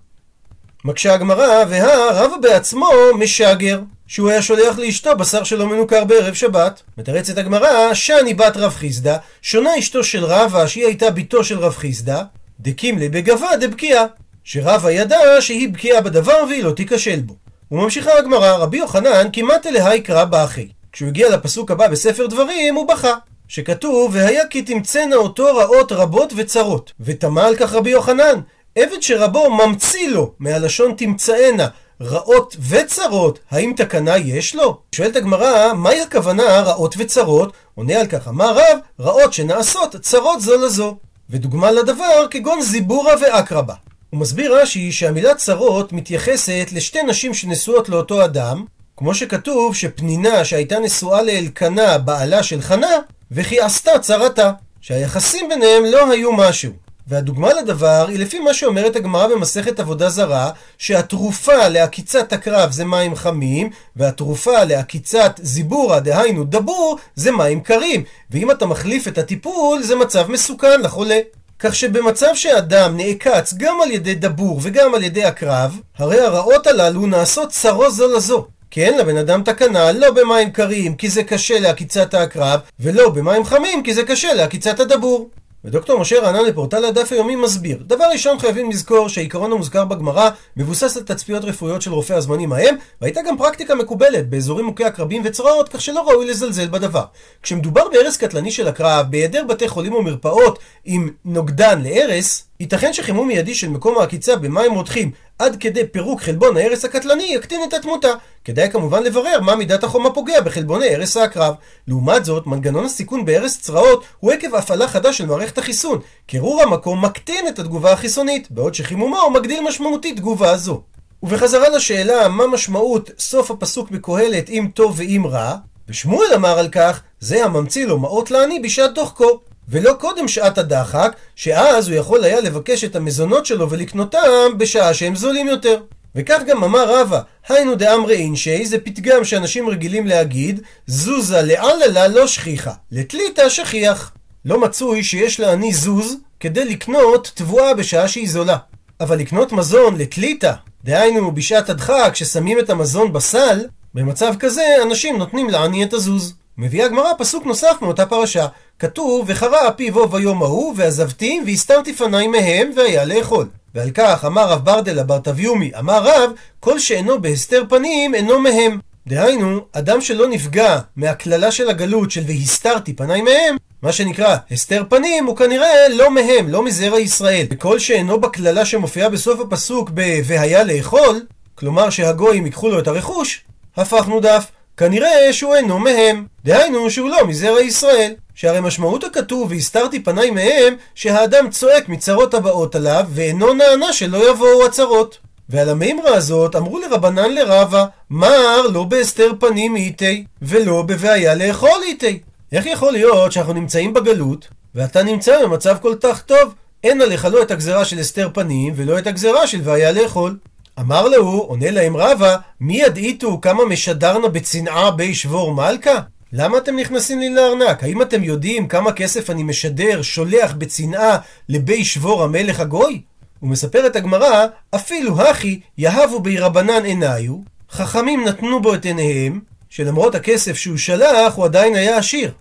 מקשה 0.87 1.15
הגמרא, 1.15 1.65
והא 1.69 2.11
רבא 2.13 2.37
בעצמו 2.37 2.89
משגר, 3.19 3.81
שהוא 4.07 4.31
היה 4.31 4.43
שולח 4.43 4.79
לאשתו 4.79 5.17
בשר 5.17 5.45
שלא 5.45 5.67
מנוכר 5.67 6.05
בערב 6.05 6.35
שבת. 6.35 6.83
מתרצת 6.99 7.39
הגמרא, 7.39 7.95
שאני 7.95 8.35
בת 8.35 8.57
רב 8.57 8.73
חיסדא, 8.73 9.17
שונה 9.43 9.71
אשתו 9.79 10.05
של 10.05 10.25
רבא, 10.25 10.67
שהיא 10.67 10.87
הייתה 10.87 11.11
בתו 11.11 11.45
של 11.45 11.59
רב 11.59 11.73
חיסדא, 11.73 12.23
דקימלי 12.61 13.09
בגבה 13.09 13.57
דבקיעה. 13.61 14.05
שרבא 14.45 14.91
ידע 14.91 15.19
שהיא 15.41 15.69
בקיעה 15.69 16.01
בדבר 16.01 16.45
והיא 16.49 16.65
לא 16.65 16.71
תיכשל 16.71 17.21
בו. 17.21 17.35
וממשיכה 17.73 18.19
הגמרא, 18.19 18.53
רבי 18.53 18.77
יוחנן 18.77 19.29
כמעט 19.33 19.67
אליה 19.67 19.95
יקרא 19.95 20.25
באחי. 20.25 20.69
כשהוא 20.93 21.09
הגיע 21.09 21.29
לפסוק 21.31 21.71
הבא 21.71 21.89
בספר 21.89 22.27
דברים, 22.27 22.75
הוא 22.75 22.89
בכה. 22.89 23.15
שכתוב, 23.49 24.11
והיה 24.15 24.47
כי 24.47 24.63
תמצאנה 24.63 25.17
אותו 25.17 25.45
רעות 25.57 25.93
רבות 25.93 26.33
וצרות. 26.37 26.93
ותמה 27.01 27.47
על 27.47 27.57
כך 27.57 27.73
רבי 27.73 27.91
יוחנן, 27.91 28.41
עבד 28.79 29.03
שרבו 29.03 29.51
ממציא 29.51 30.09
לו, 30.09 30.33
מהלשון 30.39 30.95
תמצאנה, 30.97 31.69
רעות 32.01 32.57
וצרות, 32.69 33.39
האם 33.51 33.73
תקנה 33.77 34.17
יש 34.17 34.55
לו? 34.55 34.79
שואלת 34.95 35.17
הגמרא, 35.17 35.73
מהי 35.73 36.01
הכוונה 36.01 36.61
רעות 36.61 36.95
וצרות? 36.99 37.53
עונה 37.75 38.01
על 38.01 38.07
כך, 38.07 38.29
אמר 38.29 38.53
רב, 38.53 38.79
רעות 39.01 39.33
שנעשות 39.33 39.97
צרות 39.97 40.41
זו 40.41 40.57
לזו. 40.57 40.97
ודוגמה 41.31 41.71
לדבר 41.71 42.27
כגון 42.31 42.63
זיבורה 42.63 43.15
ואקרבה. 43.21 43.75
הוא 44.11 44.21
מסביר 44.21 44.61
רש"י 44.61 44.93
שהמילה 44.93 45.35
צרות 45.35 45.93
מתייחסת 45.93 46.69
לשתי 46.73 47.03
נשים 47.03 47.35
שנשואות 47.35 47.89
לאותו 47.89 48.25
אדם, 48.25 48.65
כמו 48.97 49.15
שכתוב 49.15 49.75
שפנינה 49.75 50.45
שהייתה 50.45 50.79
נשואה 50.79 51.23
לאלקנה, 51.23 51.99
בעלה 51.99 52.43
של 52.43 52.61
חנה, 52.61 52.97
וכי 53.31 53.61
עשתה 53.61 53.99
צרתה, 53.99 54.53
שהיחסים 54.81 55.49
ביניהם 55.49 55.85
לא 55.85 56.11
היו 56.11 56.33
משהו. 56.33 56.84
והדוגמה 57.09 57.53
לדבר 57.53 58.07
היא 58.09 58.19
לפי 58.19 58.39
מה 58.39 58.55
שאומרת 58.55 58.97
הגמרא 58.97 59.27
במסכת 59.27 59.81
עבודה 59.81 60.09
זרה, 60.09 60.51
שהתרופה 60.79 61.69
לעקיצת 61.69 62.33
הקרב 62.33 62.71
זה 62.71 62.85
מים 62.85 63.17
חמים, 63.17 63.71
והתרופה 63.97 64.65
לעקיצת 64.65 65.41
זיבורה, 65.43 66.01
דהיינו 66.01 66.45
דבור, 66.45 66.99
זה 67.15 67.33
מים 67.33 67.61
קרים. 67.61 68.05
ואם 68.31 68.51
אתה 68.51 68.67
מחליף 68.67 69.09
את 69.09 69.19
הטיפול, 69.19 69.83
זה 69.83 69.97
מצב 69.97 70.31
מסוכן 70.31 70.81
לחולה. 70.81 71.19
כך 71.59 71.75
שבמצב 71.75 72.35
שאדם 72.35 72.97
נעקץ 72.97 73.55
גם 73.57 73.81
על 73.83 73.91
ידי 73.91 74.15
דבור 74.15 74.61
וגם 74.63 74.95
על 74.95 75.05
ידי 75.05 75.25
הקרב, 75.25 75.79
הרי 75.99 76.21
הרעות 76.21 76.67
הללו 76.67 77.07
נעשות 77.07 77.51
צרו 77.51 77.91
זו 77.91 78.17
לזו. 78.17 78.47
כן, 78.71 78.99
לבן 78.99 79.17
אדם 79.17 79.43
תקנה 79.43 79.93
לא 79.93 80.11
במים 80.11 80.51
קרים 80.51 80.95
כי 80.95 81.11
זה 81.11 81.23
קשה 81.23 81.61
לעקיצת 81.61 82.15
העקרב, 82.15 82.61
ולא 82.81 83.11
במים 83.11 83.45
חמים 83.45 83.83
כי 83.83 83.95
זה 83.95 84.03
קשה 84.03 84.35
לעקיצת 84.35 84.81
הדבור. 84.81 85.29
ודוקטור 85.65 86.01
משה 86.01 86.21
רענן 86.21 86.45
לפורטל 86.45 86.85
הדף 86.85 87.13
היומי 87.13 87.37
מסביר 87.37 87.79
דבר 87.87 88.05
ראשון 88.13 88.39
חייבים 88.39 88.71
לזכור 88.71 89.09
שהעיקרון 89.09 89.53
המוזכר 89.53 89.85
בגמרא 89.85 90.31
מבוסס 90.57 90.97
על 90.97 91.03
תצפיות 91.03 91.45
רפואיות 91.45 91.83
של 91.83 91.93
רופאי 91.93 92.17
הזמנים 92.17 92.53
ההם 92.53 92.75
והייתה 93.01 93.21
גם 93.29 93.39
פרקטיקה 93.39 93.75
מקובלת 93.75 94.29
באזורים 94.29 94.67
מוכי 94.67 94.85
עקרבים 94.85 95.23
וצרעות 95.25 95.69
כך 95.69 95.81
שלא 95.81 96.09
ראוי 96.09 96.27
לזלזל 96.27 96.69
בדבר. 96.69 97.05
כשמדובר 97.43 97.89
בהרס 97.93 98.17
קטלני 98.17 98.51
של 98.51 98.69
הקרב 98.69 99.07
בהיעדר 99.11 99.45
בתי 99.45 99.69
חולים 99.69 99.95
ומרפאות 99.95 100.59
עם 100.85 101.11
נוגדן 101.25 101.83
להרס 101.83 102.47
ייתכן 102.61 102.93
שחימום 102.93 103.29
מיידי 103.29 103.55
של 103.55 103.69
מקום 103.69 103.99
העקיצה 103.99 104.37
במים 104.37 104.73
רותחים 104.73 105.11
עד 105.39 105.57
כדי 105.57 105.87
פירוק 105.87 106.21
חלבון 106.21 106.57
ההרס 106.57 106.85
הקטלני 106.85 107.35
יקטין 107.35 107.61
את 107.69 107.75
התמותה. 107.75 108.13
כדאי 108.45 108.71
כמובן 108.71 109.03
לברר 109.03 109.41
מה 109.41 109.57
מידת 109.57 109.85
החום 109.85 110.07
הפוגע 110.07 110.41
בחלבוני 110.41 110.95
הרס 110.95 111.17
העקרב. 111.17 111.55
לעומת 111.89 112.25
זאת, 112.25 112.47
מנגנון 112.47 112.85
הסיכון 112.85 113.25
בהרס 113.25 113.61
צרעות 113.61 114.05
הוא 114.21 114.33
עקב 114.33 114.55
הפעלה 114.55 114.89
חדה 114.89 115.13
של 115.13 115.27
מערכת 115.27 115.59
החיסון. 115.59 116.01
קירור 116.27 116.63
המקום 116.63 117.05
מקטין 117.05 117.49
את 117.49 117.59
התגובה 117.59 117.93
החיסונית, 117.93 118.51
בעוד 118.51 118.75
שחימומו 118.75 119.31
מגדיל 119.31 119.61
משמעותית 119.69 120.17
תגובה 120.17 120.57
זו. 120.57 120.83
ובחזרה 121.23 121.69
לשאלה 121.69 122.29
מה 122.29 122.47
משמעות 122.47 123.11
סוף 123.19 123.51
הפסוק 123.51 123.91
בקהלת 123.91 124.51
אם 124.51 124.69
טוב 124.75 124.95
ואם 124.97 125.27
רע, 125.27 125.57
ושמואל 125.89 126.35
אמר 126.35 126.59
על 126.59 126.69
כך, 126.69 127.03
זה 127.21 127.45
הממציא 127.45 127.87
לו 127.87 127.99
מעות 127.99 128.31
לעני 128.31 128.61
בשעת 128.61 128.95
דוחקו. 128.95 129.41
ולא 129.69 129.93
קודם 130.01 130.29
שעת 130.29 130.59
הדחק, 130.59 131.17
שאז 131.37 131.89
הוא 131.89 131.97
יכול 131.97 132.25
היה 132.25 132.41
לבקש 132.41 132.85
את 132.85 132.97
המזונות 132.97 133.47
שלו 133.47 133.71
ולקנותם 133.71 134.59
בשעה 134.59 134.95
שהם 134.95 135.17
זולים 135.17 135.49
יותר. 135.49 135.81
וכך 136.15 136.41
גם 136.47 136.65
אמר 136.65 137.01
רבא, 137.01 137.21
היינו 137.49 137.75
דאמרי 137.75 138.17
אינשי, 138.17 138.67
זה 138.67 138.79
פתגם 138.79 139.25
שאנשים 139.25 139.69
רגילים 139.69 140.07
להגיד, 140.07 140.61
זוזה 140.87 141.43
לעללה 141.43 142.09
לא 142.09 142.27
שכיחה, 142.27 142.73
לתליתה 142.93 143.51
שכיח. 143.51 144.13
לא 144.45 144.61
מצוי 144.61 145.05
שיש 145.05 145.41
לעני 145.41 145.75
זוז 145.75 146.17
כדי 146.41 146.65
לקנות 146.65 147.33
תבואה 147.35 147.75
בשעה 147.75 148.09
שהיא 148.09 148.31
זולה. 148.31 148.57
אבל 149.01 149.19
לקנות 149.19 149.53
מזון 149.53 149.99
לתליתה, 149.99 150.53
דהיינו 150.85 151.33
בשעת 151.33 151.71
הדחק 151.71 152.11
כששמים 152.13 152.59
את 152.59 152.71
המזון 152.71 153.13
בסל, 153.13 153.65
במצב 153.95 154.35
כזה 154.39 154.63
אנשים 154.83 155.19
נותנים 155.19 155.51
לעני 155.51 155.85
את 155.85 155.93
הזוז. 155.93 156.35
מביאה 156.59 156.87
הגמרא 156.87 157.13
פסוק 157.19 157.47
נוסף 157.47 157.77
מאותה 157.83 158.07
פרשה. 158.07 158.47
כתוב, 158.79 159.25
וחרה 159.29 159.69
אפי 159.69 159.91
בו 159.91 160.09
ביום 160.09 160.43
ההוא, 160.43 160.75
ועזבתים, 160.77 161.43
והסתרתי 161.47 161.95
פניי 161.95 162.27
מהם, 162.27 162.71
והיה 162.77 163.05
לאכול. 163.05 163.49
ועל 163.75 163.91
כך 163.91 164.25
אמר 164.25 164.49
רב 164.49 164.65
ברדלה 164.65 165.03
בר 165.03 165.19
תביומי, 165.19 165.71
אמר 165.79 166.03
רב, 166.03 166.31
כל 166.61 166.79
שאינו 166.79 167.21
בהסתר 167.21 167.63
פנים, 167.69 168.15
אינו 168.15 168.41
מהם. 168.41 168.79
דהיינו, 169.07 169.61
אדם 169.73 170.01
שלא 170.01 170.29
נפגע 170.29 170.79
מהקללה 170.97 171.53
של 171.53 171.71
הגלות 171.71 172.11
של 172.11 172.23
והסתרתי 172.27 172.93
פניי 172.93 173.23
מהם, 173.23 173.57
מה 173.83 173.93
שנקרא 173.93 174.37
הסתר 174.51 174.83
פנים, 174.89 175.27
הוא 175.27 175.37
כנראה 175.37 175.89
לא 175.89 176.11
מהם, 176.11 176.49
לא 176.49 176.65
מזרע 176.65 176.99
ישראל. 176.99 177.47
וכל 177.51 177.79
שאינו 177.79 178.21
בקללה 178.21 178.65
שמופיעה 178.65 179.09
בסוף 179.09 179.41
הפסוק 179.41 179.91
ב"והיה 179.95 180.65
לאכול", 180.65 181.21
כלומר 181.55 181.91
שהגויים 181.91 182.47
ייקחו 182.47 182.69
לו 182.69 182.79
את 182.79 182.87
הרכוש, 182.87 183.45
הפכנו 183.77 184.21
דף. 184.21 184.51
כנראה 184.77 185.33
שהוא 185.33 185.55
אינו 185.55 185.79
מהם. 185.79 186.27
דהיינו 186.45 186.91
שהוא 186.91 187.11
לא 187.11 187.27
מזרע 187.27 187.61
ישראל. 187.61 188.15
שהרי 188.35 188.61
משמעות 188.61 189.05
הכתוב 189.05 189.51
והסתרתי 189.51 190.03
פניי 190.03 190.31
מהם 190.31 190.75
שהאדם 190.95 191.51
צועק 191.51 191.89
מצרות 191.89 192.35
הבאות 192.35 192.75
עליו 192.75 193.05
ואינו 193.09 193.55
נענה 193.55 193.93
שלא 193.93 194.31
יבואו 194.31 194.67
הצרות. 194.67 195.19
ועל 195.49 195.69
המימרה 195.69 196.15
הזאת 196.15 196.57
אמרו 196.57 196.79
לרבנן 196.79 197.35
לרבה 197.35 197.85
מר 198.11 198.67
לא 198.73 198.85
בהסתר 198.85 199.33
פנים 199.41 199.77
איתי 199.77 200.25
ולא 200.43 200.83
בבעיה 200.83 201.35
לאכול 201.35 201.81
איתי. 201.83 202.21
איך 202.53 202.67
יכול 202.67 202.93
להיות 202.93 203.33
שאנחנו 203.33 203.53
נמצאים 203.53 203.95
בגלות 203.95 204.49
ואתה 204.75 205.03
נמצא 205.03 205.43
במצב 205.43 205.77
כל 205.83 205.95
כך 206.03 206.23
טוב 206.23 206.55
אין 206.85 207.01
עליך 207.01 207.25
לא 207.25 207.43
את 207.43 207.51
הגזרה 207.51 207.85
של 207.85 207.99
הסתר 207.99 208.29
פנים 208.35 208.73
ולא 208.77 208.99
את 208.99 209.07
הגזרה 209.07 209.47
של 209.47 209.61
בעיה 209.61 209.93
לאכול. 209.93 210.37
אמר 210.81 211.09
להו, 211.09 211.39
עונה 211.39 211.71
להם 211.71 211.97
רבא, 211.97 212.37
מי 212.61 212.83
ידעיתו 212.83 213.41
כמה 213.41 213.65
משדרנה 213.65 214.29
בצנעה 214.29 214.91
בי 214.91 215.15
שבור 215.15 215.55
מלכה? 215.55 216.01
למה 216.33 216.59
אתם 216.59 216.77
נכנסים 216.77 217.21
לי 217.21 217.31
לארנק? 217.31 217.85
האם 217.85 218.03
אתם 218.03 218.25
יודעים 218.25 218.69
כמה 218.69 218.93
כסף 218.93 219.31
אני 219.31 219.43
משדר, 219.43 220.03
שולח 220.03 220.53
בצנעה 220.53 221.19
לבי 221.49 221.85
שבור 221.85 222.23
המלך 222.23 222.61
הגוי? 222.61 223.01
ומספרת 223.43 223.97
הגמרא, 223.97 224.47
אפילו 224.75 225.21
הכי 225.21 225.61
יהבו 225.79 226.21
בי 226.21 226.39
רבנן 226.39 226.85
עיניו, 226.85 227.37
חכמים 227.71 228.25
נתנו 228.25 228.63
בו 228.63 228.75
את 228.75 228.85
עיניהם, 228.85 229.41
שלמרות 229.71 230.15
הכסף 230.15 230.57
שהוא 230.57 230.77
שלח, 230.77 231.35
הוא 231.35 231.45
עדיין 231.45 231.77
היה 231.77 231.99
עשיר. 231.99 232.33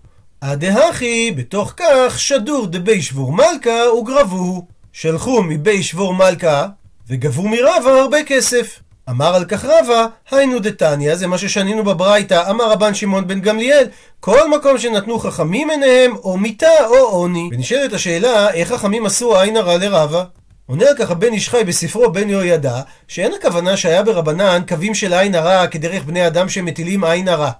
הדהכי, 0.42 1.32
בתוך 1.36 1.72
כך, 1.76 2.20
שדור 2.20 2.66
דבי 2.66 3.02
שבור 3.02 3.32
מלכה 3.32 3.92
וגרבו. 4.00 4.66
שלחו 4.92 5.42
מבי 5.42 5.82
שבור 5.82 6.14
מלכה, 6.14 6.66
וגבו 7.08 7.48
מרבה 7.48 8.00
הרבה 8.00 8.24
כסף. 8.26 8.78
אמר 9.10 9.34
על 9.34 9.44
כך 9.44 9.64
רבא, 9.64 10.06
היינו 10.30 10.58
דתניא, 10.58 11.14
זה 11.14 11.26
מה 11.26 11.38
ששנינו 11.38 11.84
בברייתא, 11.84 12.50
אמר 12.50 12.70
רבן 12.70 12.94
שמעון 12.94 13.26
בן 13.26 13.40
גמליאל, 13.40 13.86
כל 14.20 14.50
מקום 14.50 14.78
שנתנו 14.78 15.18
חכמים 15.18 15.70
עיניהם, 15.70 16.16
או 16.16 16.36
מיתה 16.36 16.86
או 16.86 16.96
עוני. 16.96 17.50
ונשאלת 17.52 17.92
השאלה, 17.92 18.52
איך 18.52 18.72
חכמים 18.72 19.06
עשו 19.06 19.40
עין 19.40 19.56
הרע 19.56 19.76
לרבא? 19.76 20.24
עונה 20.66 20.88
על 20.88 20.94
כך 20.98 21.10
הבן 21.10 21.32
איש 21.32 21.48
חי 21.48 21.64
בספרו 21.64 22.12
בן 22.12 22.30
יהוידע, 22.30 22.80
שאין 23.08 23.32
הכוונה 23.34 23.76
שהיה 23.76 24.02
ברבנן 24.02 24.62
קווים 24.68 24.94
של 24.94 25.14
עין 25.14 25.34
הרע 25.34 25.66
כדרך 25.66 26.04
בני 26.04 26.26
אדם 26.26 26.48
שמטילים 26.48 27.04
עין 27.04 27.28
הרע. 27.28 27.50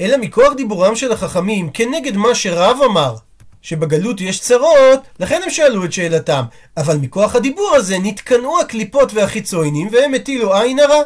אלא 0.00 0.16
מכוח 0.16 0.52
דיבורם 0.52 0.96
של 0.96 1.12
החכמים 1.12 1.70
כנגד 1.70 2.16
מה 2.16 2.34
שרב 2.34 2.78
אמר, 2.84 3.14
שבגלות 3.62 4.20
יש 4.20 4.40
צרות, 4.40 5.00
לכן 5.20 5.40
הם 5.44 5.50
שאלו 5.50 5.84
את 5.84 5.92
שאלתם. 5.92 6.42
אבל 6.76 6.96
מכוח 6.96 7.36
הדיבור 7.36 7.74
הזה 7.74 7.96
נתקנאו 8.02 8.60
הקליפות 8.60 9.14
והחיצוינים 9.14 9.88
והם 9.92 10.14
הטילו 10.14 10.54
עין 10.54 10.78
הרע. 10.78 11.02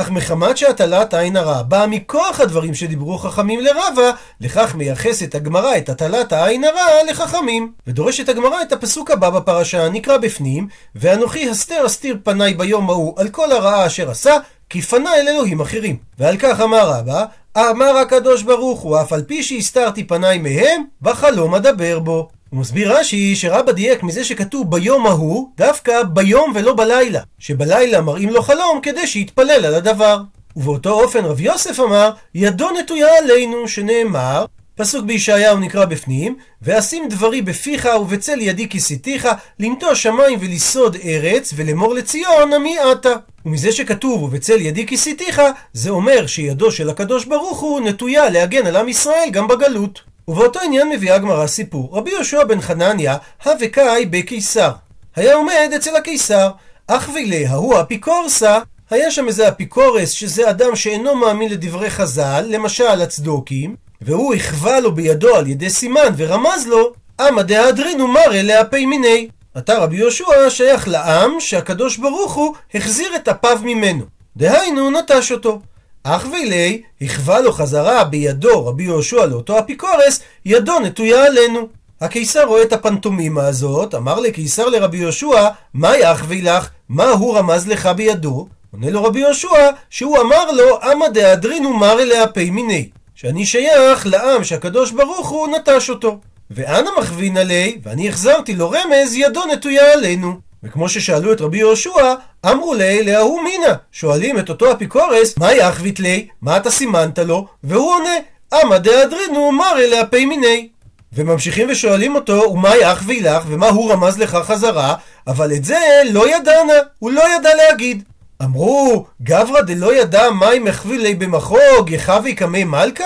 אך 0.00 0.10
מחמת 0.10 0.56
שהטלת 0.56 1.14
עין 1.14 1.36
הרע 1.36 1.62
באה 1.62 1.86
מכוח 1.86 2.40
הדברים 2.40 2.74
שדיברו 2.74 3.18
חכמים 3.18 3.60
לרבה, 3.60 4.10
לכך 4.40 4.74
מייחסת 4.74 5.34
הגמרא 5.34 5.76
את 5.76 5.88
הטלת 5.88 6.32
העין 6.32 6.64
הרע 6.64 7.10
לחכמים. 7.10 7.72
ודורשת 7.86 8.28
הגמרא 8.28 8.62
את 8.62 8.72
הפסוק 8.72 9.10
הבא 9.10 9.30
בפרשה, 9.30 9.88
נקרא 9.88 10.16
בפנים, 10.16 10.68
ואנוכי 10.94 11.50
הסתר 11.50 11.86
אסתיר 11.86 12.18
פניי 12.24 12.54
ביום 12.54 12.90
ההוא 12.90 13.20
על 13.20 13.28
כל 13.28 13.52
הרעה 13.52 13.86
אשר 13.86 14.10
עשה, 14.10 14.36
כי 14.70 14.82
פנה 14.82 15.14
אל 15.14 15.28
אלוהים 15.28 15.60
אחרים. 15.60 15.96
ועל 16.18 16.36
כך 16.36 16.60
אמר 16.60 16.90
רבא, 16.90 17.24
אמר 17.58 17.96
הקדוש 17.96 18.42
ברוך 18.42 18.80
הוא, 18.80 19.00
אף 19.00 19.12
על 19.12 19.22
פי 19.22 19.42
שהסתרתי 19.42 20.04
פניי 20.04 20.38
מהם, 20.38 20.84
בחלום 21.02 21.54
אדבר 21.54 21.98
בו. 21.98 22.28
הוא 22.50 22.60
מסביר 22.60 22.98
רש"י 22.98 23.36
שרבא 23.36 23.72
דייק 23.72 24.02
מזה 24.02 24.24
שכתוב 24.24 24.70
ביום 24.70 25.06
ההוא, 25.06 25.48
דווקא 25.56 26.02
ביום 26.02 26.52
ולא 26.54 26.74
בלילה. 26.74 27.20
שבלילה 27.38 28.00
מראים 28.00 28.28
לו 28.28 28.42
חלום 28.42 28.80
כדי 28.82 29.06
שיתפלל 29.06 29.64
על 29.64 29.74
הדבר. 29.74 30.20
ובאותו 30.56 30.90
אופן 30.90 31.24
רב 31.24 31.40
יוסף 31.40 31.80
אמר, 31.80 32.10
ידו 32.34 32.70
נטויה 32.70 33.18
עלינו, 33.18 33.68
שנאמר, 33.68 34.44
פסוק 34.78 35.04
בישעיהו 35.04 35.58
נקרא 35.58 35.84
בפנים, 35.84 36.36
ואשים 36.62 37.08
דברי 37.08 37.42
בפיך 37.42 37.88
ובצל 38.00 38.40
ידי 38.40 38.68
כיסיתיך, 38.68 39.28
למטוע 39.58 39.94
שמיים 39.94 40.38
ולסוד 40.42 40.96
ארץ, 41.04 41.52
ולאמור 41.56 41.94
לציון 41.94 42.52
עמי 42.52 42.78
עתה. 42.78 43.12
ומזה 43.46 43.72
שכתוב 43.72 44.22
ובצל 44.22 44.60
ידי 44.60 44.86
כיסיתיך, 44.86 45.42
זה 45.72 45.90
אומר 45.90 46.26
שידו 46.26 46.70
של 46.72 46.90
הקדוש 46.90 47.24
ברוך 47.24 47.60
הוא 47.60 47.80
נטויה 47.80 48.30
להגן 48.30 48.66
על 48.66 48.76
עם 48.76 48.88
ישראל 48.88 49.28
גם 49.32 49.48
בגלות. 49.48 50.00
ובאותו 50.28 50.60
עניין 50.60 50.88
מביאה 50.90 51.14
הגמרא 51.14 51.46
סיפור. 51.46 51.90
רבי 51.92 52.10
יהושע 52.10 52.44
בן 52.44 52.60
חנניה, 52.60 53.16
הווה 53.44 53.68
קאי 53.68 54.06
בקיסר. 54.06 54.70
היה 55.16 55.34
עומד 55.34 55.70
אצל 55.76 55.96
הקיסר, 55.96 56.50
אך 56.86 57.10
וילה 57.14 57.50
ההוא 57.50 57.80
אפיקורסה, 57.80 58.58
היה 58.90 59.10
שם 59.10 59.28
איזה 59.28 59.48
אפיקורס, 59.48 60.10
שזה 60.10 60.50
אדם 60.50 60.76
שאינו 60.76 61.14
מאמין 61.14 61.50
לדברי 61.50 61.90
חז"ל, 61.90 62.44
למשל 62.48 63.00
הצדוקים, 63.02 63.87
והוא 64.00 64.34
הכווה 64.34 64.80
לו 64.80 64.94
בידו 64.94 65.34
על 65.34 65.46
ידי 65.46 65.70
סימן 65.70 66.12
ורמז 66.16 66.66
לו, 66.66 66.92
עמא 67.20 67.42
דהדרינו 67.42 68.08
מרא 68.08 68.42
להפי 68.42 68.86
מיני. 68.86 69.28
אתה 69.58 69.78
רבי 69.78 69.96
יהושע 69.96 70.50
שייך 70.50 70.88
לעם 70.88 71.40
שהקדוש 71.40 71.96
ברוך 71.96 72.34
הוא 72.34 72.54
החזיר 72.74 73.16
את 73.16 73.28
אפיו 73.28 73.58
ממנו. 73.62 74.04
דהיינו 74.36 74.90
נטש 74.90 75.32
אותו. 75.32 75.60
אך 76.04 76.26
וילי, 76.32 76.82
הכווה 77.00 77.40
לו 77.40 77.52
חזרה 77.52 78.04
בידו 78.04 78.66
רבי 78.66 78.82
יהושע 78.82 79.26
לאותו 79.26 79.58
אפיקורס, 79.58 80.20
ידו 80.44 80.78
נטויה 80.78 81.24
עלינו. 81.24 81.68
הקיסר 82.00 82.44
רואה 82.44 82.62
את 82.62 82.72
הפנטומימה 82.72 83.46
הזאת, 83.46 83.94
אמר 83.94 84.20
לקיסר 84.20 84.66
לרבי 84.68 84.98
יהושע, 84.98 85.48
מה 85.74 85.96
יחווי 85.96 86.42
לך? 86.42 86.68
מה 86.88 87.10
הוא 87.10 87.38
רמז 87.38 87.68
לך 87.68 87.86
בידו? 87.86 88.48
עונה 88.72 88.90
לו 88.90 89.04
רבי 89.04 89.20
יהושע, 89.20 89.70
שהוא 89.90 90.18
אמר 90.20 90.50
לו, 90.50 90.78
אמא 90.92 91.08
דאדרינו 91.08 91.72
מר 91.72 92.00
אליה 92.00 92.26
פי 92.26 92.50
מיני. 92.50 92.88
שאני 93.20 93.46
שייך 93.46 94.06
לעם 94.06 94.44
שהקדוש 94.44 94.90
ברוך 94.90 95.28
הוא 95.28 95.48
נטש 95.48 95.90
אותו. 95.90 96.18
ואנה 96.50 96.90
מכווין 96.98 97.36
עלי, 97.36 97.78
ואני 97.82 98.08
החזרתי 98.08 98.54
לו 98.54 98.70
רמז, 98.70 99.14
ידו 99.14 99.44
נטויה 99.52 99.92
עלינו. 99.92 100.34
וכמו 100.62 100.88
ששאלו 100.88 101.32
את 101.32 101.40
רבי 101.40 101.58
יהושע, 101.58 102.14
אמרו 102.46 102.74
לי 102.74 103.02
להוא 103.02 103.42
מינה. 103.42 103.74
שואלים 103.92 104.38
את 104.38 104.48
אותו 104.48 104.72
אפיקורס, 104.72 105.38
מה 105.38 105.52
יחבית 105.52 106.00
לי? 106.00 106.28
מה 106.42 106.56
אתה 106.56 106.70
סימנת 106.70 107.18
לו? 107.18 107.46
והוא 107.64 107.94
עונה, 107.94 108.14
אמא 108.54 108.78
דאדרינו 108.78 109.52
מר 109.52 109.78
אליה 109.78 110.06
פי 110.06 110.26
מיני. 110.26 110.68
וממשיכים 111.12 111.68
ושואלים 111.70 112.14
אותו, 112.14 112.50
ומה 112.52 112.76
יחווי 112.76 113.20
לך, 113.20 113.44
ומה 113.48 113.68
הוא 113.68 113.92
רמז 113.92 114.18
לך 114.18 114.38
חזרה, 114.42 114.94
אבל 115.26 115.52
את 115.52 115.64
זה 115.64 115.78
לא 116.10 116.36
ידענה, 116.36 116.78
הוא 116.98 117.10
לא 117.10 117.22
ידע 117.36 117.54
להגיד. 117.54 118.02
אמרו, 118.42 119.06
גברא 119.22 119.60
דלא 119.60 119.94
ידע 119.94 120.30
מים 120.30 120.66
החביא 120.66 120.98
לי 120.98 121.14
במחוג, 121.14 121.90
יחבי 121.90 122.34
קמי 122.34 122.64
מלכה? 122.64 123.04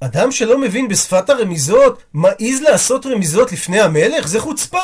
אדם 0.00 0.32
שלא 0.32 0.58
מבין 0.58 0.88
בשפת 0.88 1.30
הרמיזות, 1.30 2.02
מעז 2.14 2.60
לעשות 2.62 3.06
רמיזות 3.06 3.52
לפני 3.52 3.80
המלך? 3.80 4.28
זה 4.28 4.40
חוצפה. 4.40 4.80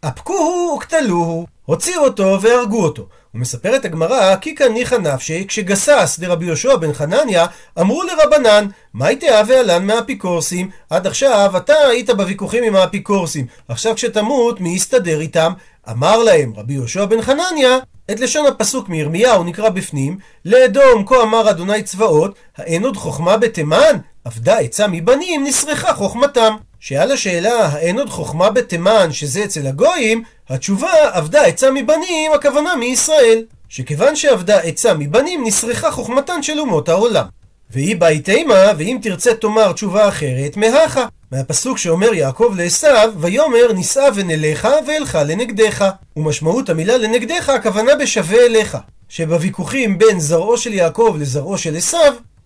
אפקוהו 0.00 0.74
וקטלוהו, 0.76 1.46
הוציאו 1.64 2.04
אותו 2.04 2.38
והרגו 2.42 2.84
אותו. 2.84 3.08
ומספרת 3.34 3.84
הגמרא, 3.84 4.36
כי 4.36 4.54
כאן 4.54 4.72
ניחא 4.72 4.94
נפשי, 4.94 5.44
כשגסס 5.48 6.18
דרבי 6.18 6.46
יהושע 6.46 6.76
בן 6.76 6.92
חנניה, 6.92 7.46
אמרו 7.80 8.02
לרבנן, 8.02 8.66
מה 8.94 9.10
יתאה 9.10 9.42
ועלן 9.48 9.86
מהאפיקורסים? 9.86 10.70
עד 10.90 11.06
עכשיו 11.06 11.52
אתה 11.56 11.74
היית 11.74 12.10
בוויכוחים 12.10 12.64
עם 12.64 12.76
האפיקורסים, 12.76 13.46
עכשיו 13.68 13.94
כשתמות, 13.94 14.60
מי 14.60 14.68
יסתדר 14.68 15.20
איתם? 15.20 15.52
אמר 15.90 16.18
להם 16.18 16.52
רבי 16.56 16.72
יהושע 16.72 17.04
בן 17.04 17.22
חנניה, 17.22 17.78
את 18.10 18.20
לשון 18.20 18.46
הפסוק 18.46 18.88
מירמיהו 18.88 19.44
נקרא 19.44 19.68
בפנים, 19.68 20.18
לאדום 20.44 21.06
כה 21.06 21.22
אמר 21.22 21.50
אדוני 21.50 21.82
צבאות, 21.82 22.34
האין 22.56 22.84
עוד 22.84 22.96
חוכמה 22.96 23.36
בתימן? 23.36 23.96
אבדה 24.26 24.58
עצה 24.58 24.86
מבנים, 24.86 25.44
נסרחה 25.44 25.94
חוכמתם. 25.94 26.56
שעל 26.80 27.12
השאלה 27.12 27.66
האין 27.66 27.98
עוד 27.98 28.10
חוכמה 28.10 28.50
בתימן, 28.50 29.12
שזה 29.12 29.44
אצל 29.44 29.66
הגויים, 29.66 30.22
התשובה 30.48 30.90
אבדה 31.18 31.42
עצה 31.42 31.70
מבנים, 31.70 32.32
הכוונה 32.32 32.76
מישראל. 32.76 33.42
שכיוון 33.68 34.16
שאבדה 34.16 34.60
עצה 34.60 34.94
מבנים, 34.94 35.44
נסרחה 35.46 35.90
חוכמתן 35.90 36.42
של 36.42 36.60
אומות 36.60 36.88
העולם. 36.88 37.24
והיא 37.70 37.96
באי 37.96 38.20
תימה, 38.20 38.72
ואם 38.78 38.98
תרצה 39.02 39.34
תאמר 39.34 39.72
תשובה 39.72 40.08
אחרת, 40.08 40.56
מהכה. 40.56 41.06
מהפסוק 41.32 41.78
שאומר 41.78 42.14
יעקב 42.14 42.54
לעשו, 42.56 42.86
ויאמר 43.20 43.72
נישא 43.74 44.08
ונלכה 44.14 44.72
ואלכה 44.86 45.22
לנגדך. 45.22 45.90
ומשמעות 46.16 46.68
המילה 46.68 46.96
לנגדך 46.96 47.48
הכוונה 47.48 47.94
בשווה 47.94 48.46
אליך. 48.46 48.78
שבוויכוחים 49.08 49.98
בין 49.98 50.20
זרעו 50.20 50.58
של 50.58 50.74
יעקב 50.74 51.16
לזרעו 51.20 51.58
של 51.58 51.76
עשו, 51.76 51.98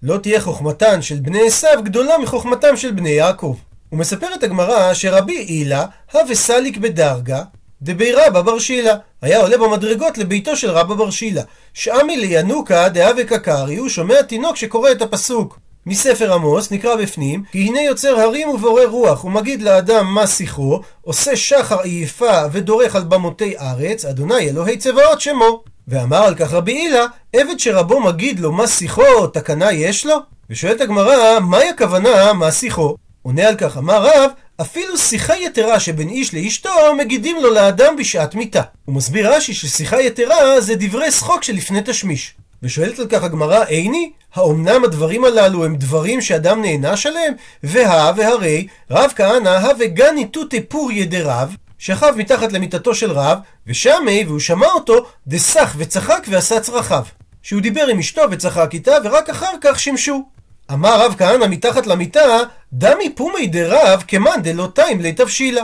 לא 0.02 0.16
תהיה 0.16 0.40
חוכמתן 0.40 1.02
של 1.02 1.16
בני 1.16 1.46
עשו 1.46 1.66
גדולה 1.84 2.18
מחוכמתם 2.18 2.76
של 2.76 2.90
בני 2.90 3.10
יעקב. 3.10 3.56
ומספרת 3.92 4.42
הגמרא 4.42 4.94
שרבי 4.94 5.36
הילה, 5.36 5.86
הווה 6.12 6.34
סליק 6.34 6.76
בדרגה, 6.76 7.42
דבי 7.82 8.12
רבא 8.12 8.42
בר 8.42 8.58
שילה. 8.58 8.94
היה 9.22 9.40
עולה 9.40 9.58
במדרגות 9.58 10.18
לביתו 10.18 10.56
של 10.56 10.70
רבא 10.70 10.94
בר 10.94 11.10
שילה. 11.10 11.42
שעמי 11.74 12.16
לינוקה 12.16 12.88
דהווה 12.88 13.24
קקרי, 13.24 13.76
הוא 13.76 13.88
שומע 13.88 14.22
תינוק 14.22 14.56
שקורא 14.56 14.90
את 14.90 15.02
הפסוק. 15.02 15.58
מספר 15.86 16.32
עמוס 16.32 16.70
נקרא 16.70 16.96
בפנים, 16.96 17.42
כי 17.52 17.58
הנה 17.58 17.82
יוצר 17.82 18.20
הרים 18.20 18.48
ובורא 18.48 18.84
רוח, 18.84 19.24
ומגיד 19.24 19.62
לאדם 19.62 20.06
מה 20.14 20.26
שיחו, 20.26 20.80
עושה 21.00 21.36
שחר 21.36 21.80
עייפה 21.80 22.40
ודורך 22.52 22.96
על 22.96 23.04
במותי 23.04 23.58
ארץ, 23.58 24.04
אדוני 24.04 24.50
אלוהי 24.50 24.76
צבאות 24.76 25.20
שמו. 25.20 25.64
ואמר 25.88 26.24
על 26.24 26.34
כך 26.34 26.52
רבי 26.52 26.72
הילה, 26.72 27.06
עבד 27.32 27.58
שרבו 27.58 28.00
מגיד 28.00 28.40
לו 28.40 28.52
מה 28.52 28.66
שיחו, 28.66 29.26
תקנה 29.26 29.72
יש 29.72 30.06
לו? 30.06 30.16
ושואלת 30.50 30.80
הגמרא, 30.80 31.40
מהי 31.40 31.68
הכוונה 31.68 32.32
מה 32.32 32.52
שיחו? 32.52 32.96
עונה 33.22 33.48
על 33.48 33.56
כך, 33.56 33.76
אמר 33.76 34.06
רב, 34.06 34.30
אפילו 34.62 34.98
שיחה 34.98 35.36
יתרה 35.36 35.80
שבין 35.80 36.08
איש 36.08 36.34
לאשתו 36.34 36.70
מגידים 36.98 37.36
לו 37.42 37.54
לאדם 37.54 37.96
בשעת 37.96 38.34
מיתה. 38.34 38.62
הוא 38.84 38.94
מסביר 38.94 39.34
רש"י 39.34 39.54
ששיחה 39.54 40.00
יתרה 40.00 40.60
זה 40.60 40.74
דברי 40.74 41.10
שחוק 41.10 41.42
שלפני 41.42 41.80
תשמיש. 41.84 42.34
ושואלת 42.62 42.98
על 42.98 43.06
כך 43.08 43.22
הגמרא, 43.22 43.64
איני? 43.64 44.12
האומנם 44.34 44.84
הדברים 44.84 45.24
הללו 45.24 45.64
הם 45.64 45.76
דברים 45.76 46.20
שאדם 46.20 46.62
נענש 46.62 47.06
עליהם? 47.06 47.34
והא 47.62 48.12
והרי 48.16 48.66
רב 48.90 49.12
כהנא 49.16 49.48
הווה 49.48 49.86
גני 49.86 50.26
תותי 50.26 50.60
פור 50.60 50.92
ידי 50.92 51.22
רב, 51.22 51.56
שכב 51.78 52.14
מתחת 52.16 52.52
למיטתו 52.52 52.94
של 52.94 53.10
רב, 53.10 53.38
ושמי, 53.66 54.24
והוא 54.26 54.40
שמע 54.40 54.66
אותו, 54.66 55.06
דסך 55.26 55.74
וצחק 55.78 56.26
ועשה 56.28 56.60
צרכיו. 56.60 57.04
שהוא 57.42 57.60
דיבר 57.60 57.86
עם 57.86 57.98
אשתו 57.98 58.22
וצחק 58.30 58.70
איתה, 58.72 58.92
ורק 59.04 59.30
אחר 59.30 59.52
כך 59.60 59.80
שימשו. 59.80 60.22
אמר 60.70 61.04
רב 61.04 61.14
כהנא 61.18 61.46
מתחת 61.46 61.86
למיטה, 61.86 62.38
דמי 62.72 63.10
פומי 63.14 63.46
דרב 63.46 64.04
כמאן 64.08 64.42
דלא 64.42 64.68
טעים 64.74 65.00
לתבשילה. 65.00 65.62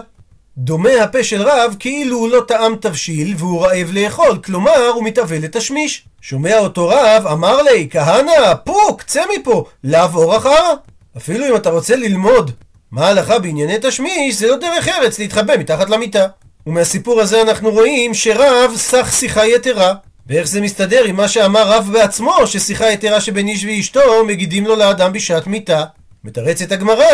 דומה 0.58 1.02
הפה 1.02 1.24
של 1.24 1.42
רב 1.42 1.76
כאילו 1.78 2.16
הוא 2.16 2.28
לא 2.28 2.42
טעם 2.48 2.76
תבשיל 2.80 3.34
והוא 3.38 3.62
רעב 3.66 3.90
לאכול, 3.92 4.38
כלומר 4.44 4.88
הוא 4.94 5.04
מתאבל 5.04 5.38
לתשמיש. 5.38 6.04
שומע 6.20 6.58
אותו 6.58 6.88
רב, 6.88 7.26
אמר 7.26 7.62
לי, 7.62 7.88
כהנא, 7.90 8.54
פוק, 8.64 9.02
צא 9.02 9.22
מפה, 9.38 9.64
לעבור 9.84 10.36
אחרה. 10.36 10.74
אפילו 11.16 11.48
אם 11.48 11.56
אתה 11.56 11.70
רוצה 11.70 11.96
ללמוד 11.96 12.50
מה 12.92 13.06
ההלכה 13.06 13.38
בענייני 13.38 13.76
תשמיש, 13.82 14.34
זה 14.34 14.46
לא 14.46 14.56
דרך 14.56 14.88
ארץ 14.88 15.18
להתחבא 15.18 15.56
מתחת 15.56 15.90
למיטה. 15.90 16.26
ומהסיפור 16.66 17.20
הזה 17.20 17.42
אנחנו 17.42 17.70
רואים 17.70 18.14
שרב 18.14 18.72
סך 18.76 19.12
שיחה 19.12 19.46
יתרה. 19.46 19.94
ואיך 20.28 20.46
זה 20.46 20.60
מסתדר 20.60 21.04
עם 21.04 21.16
מה 21.16 21.28
שאמר 21.28 21.72
רב 21.72 21.90
בעצמו, 21.92 22.46
ששיחה 22.46 22.92
יתרה 22.92 23.20
שבין 23.20 23.48
איש 23.48 23.64
ואשתו 23.64 24.24
מגידים 24.26 24.66
לו 24.66 24.76
לאדם 24.76 25.12
בשעת 25.12 25.46
מיתה? 25.46 25.84
מתרצת 26.24 26.72
הגמרא, 26.72 27.04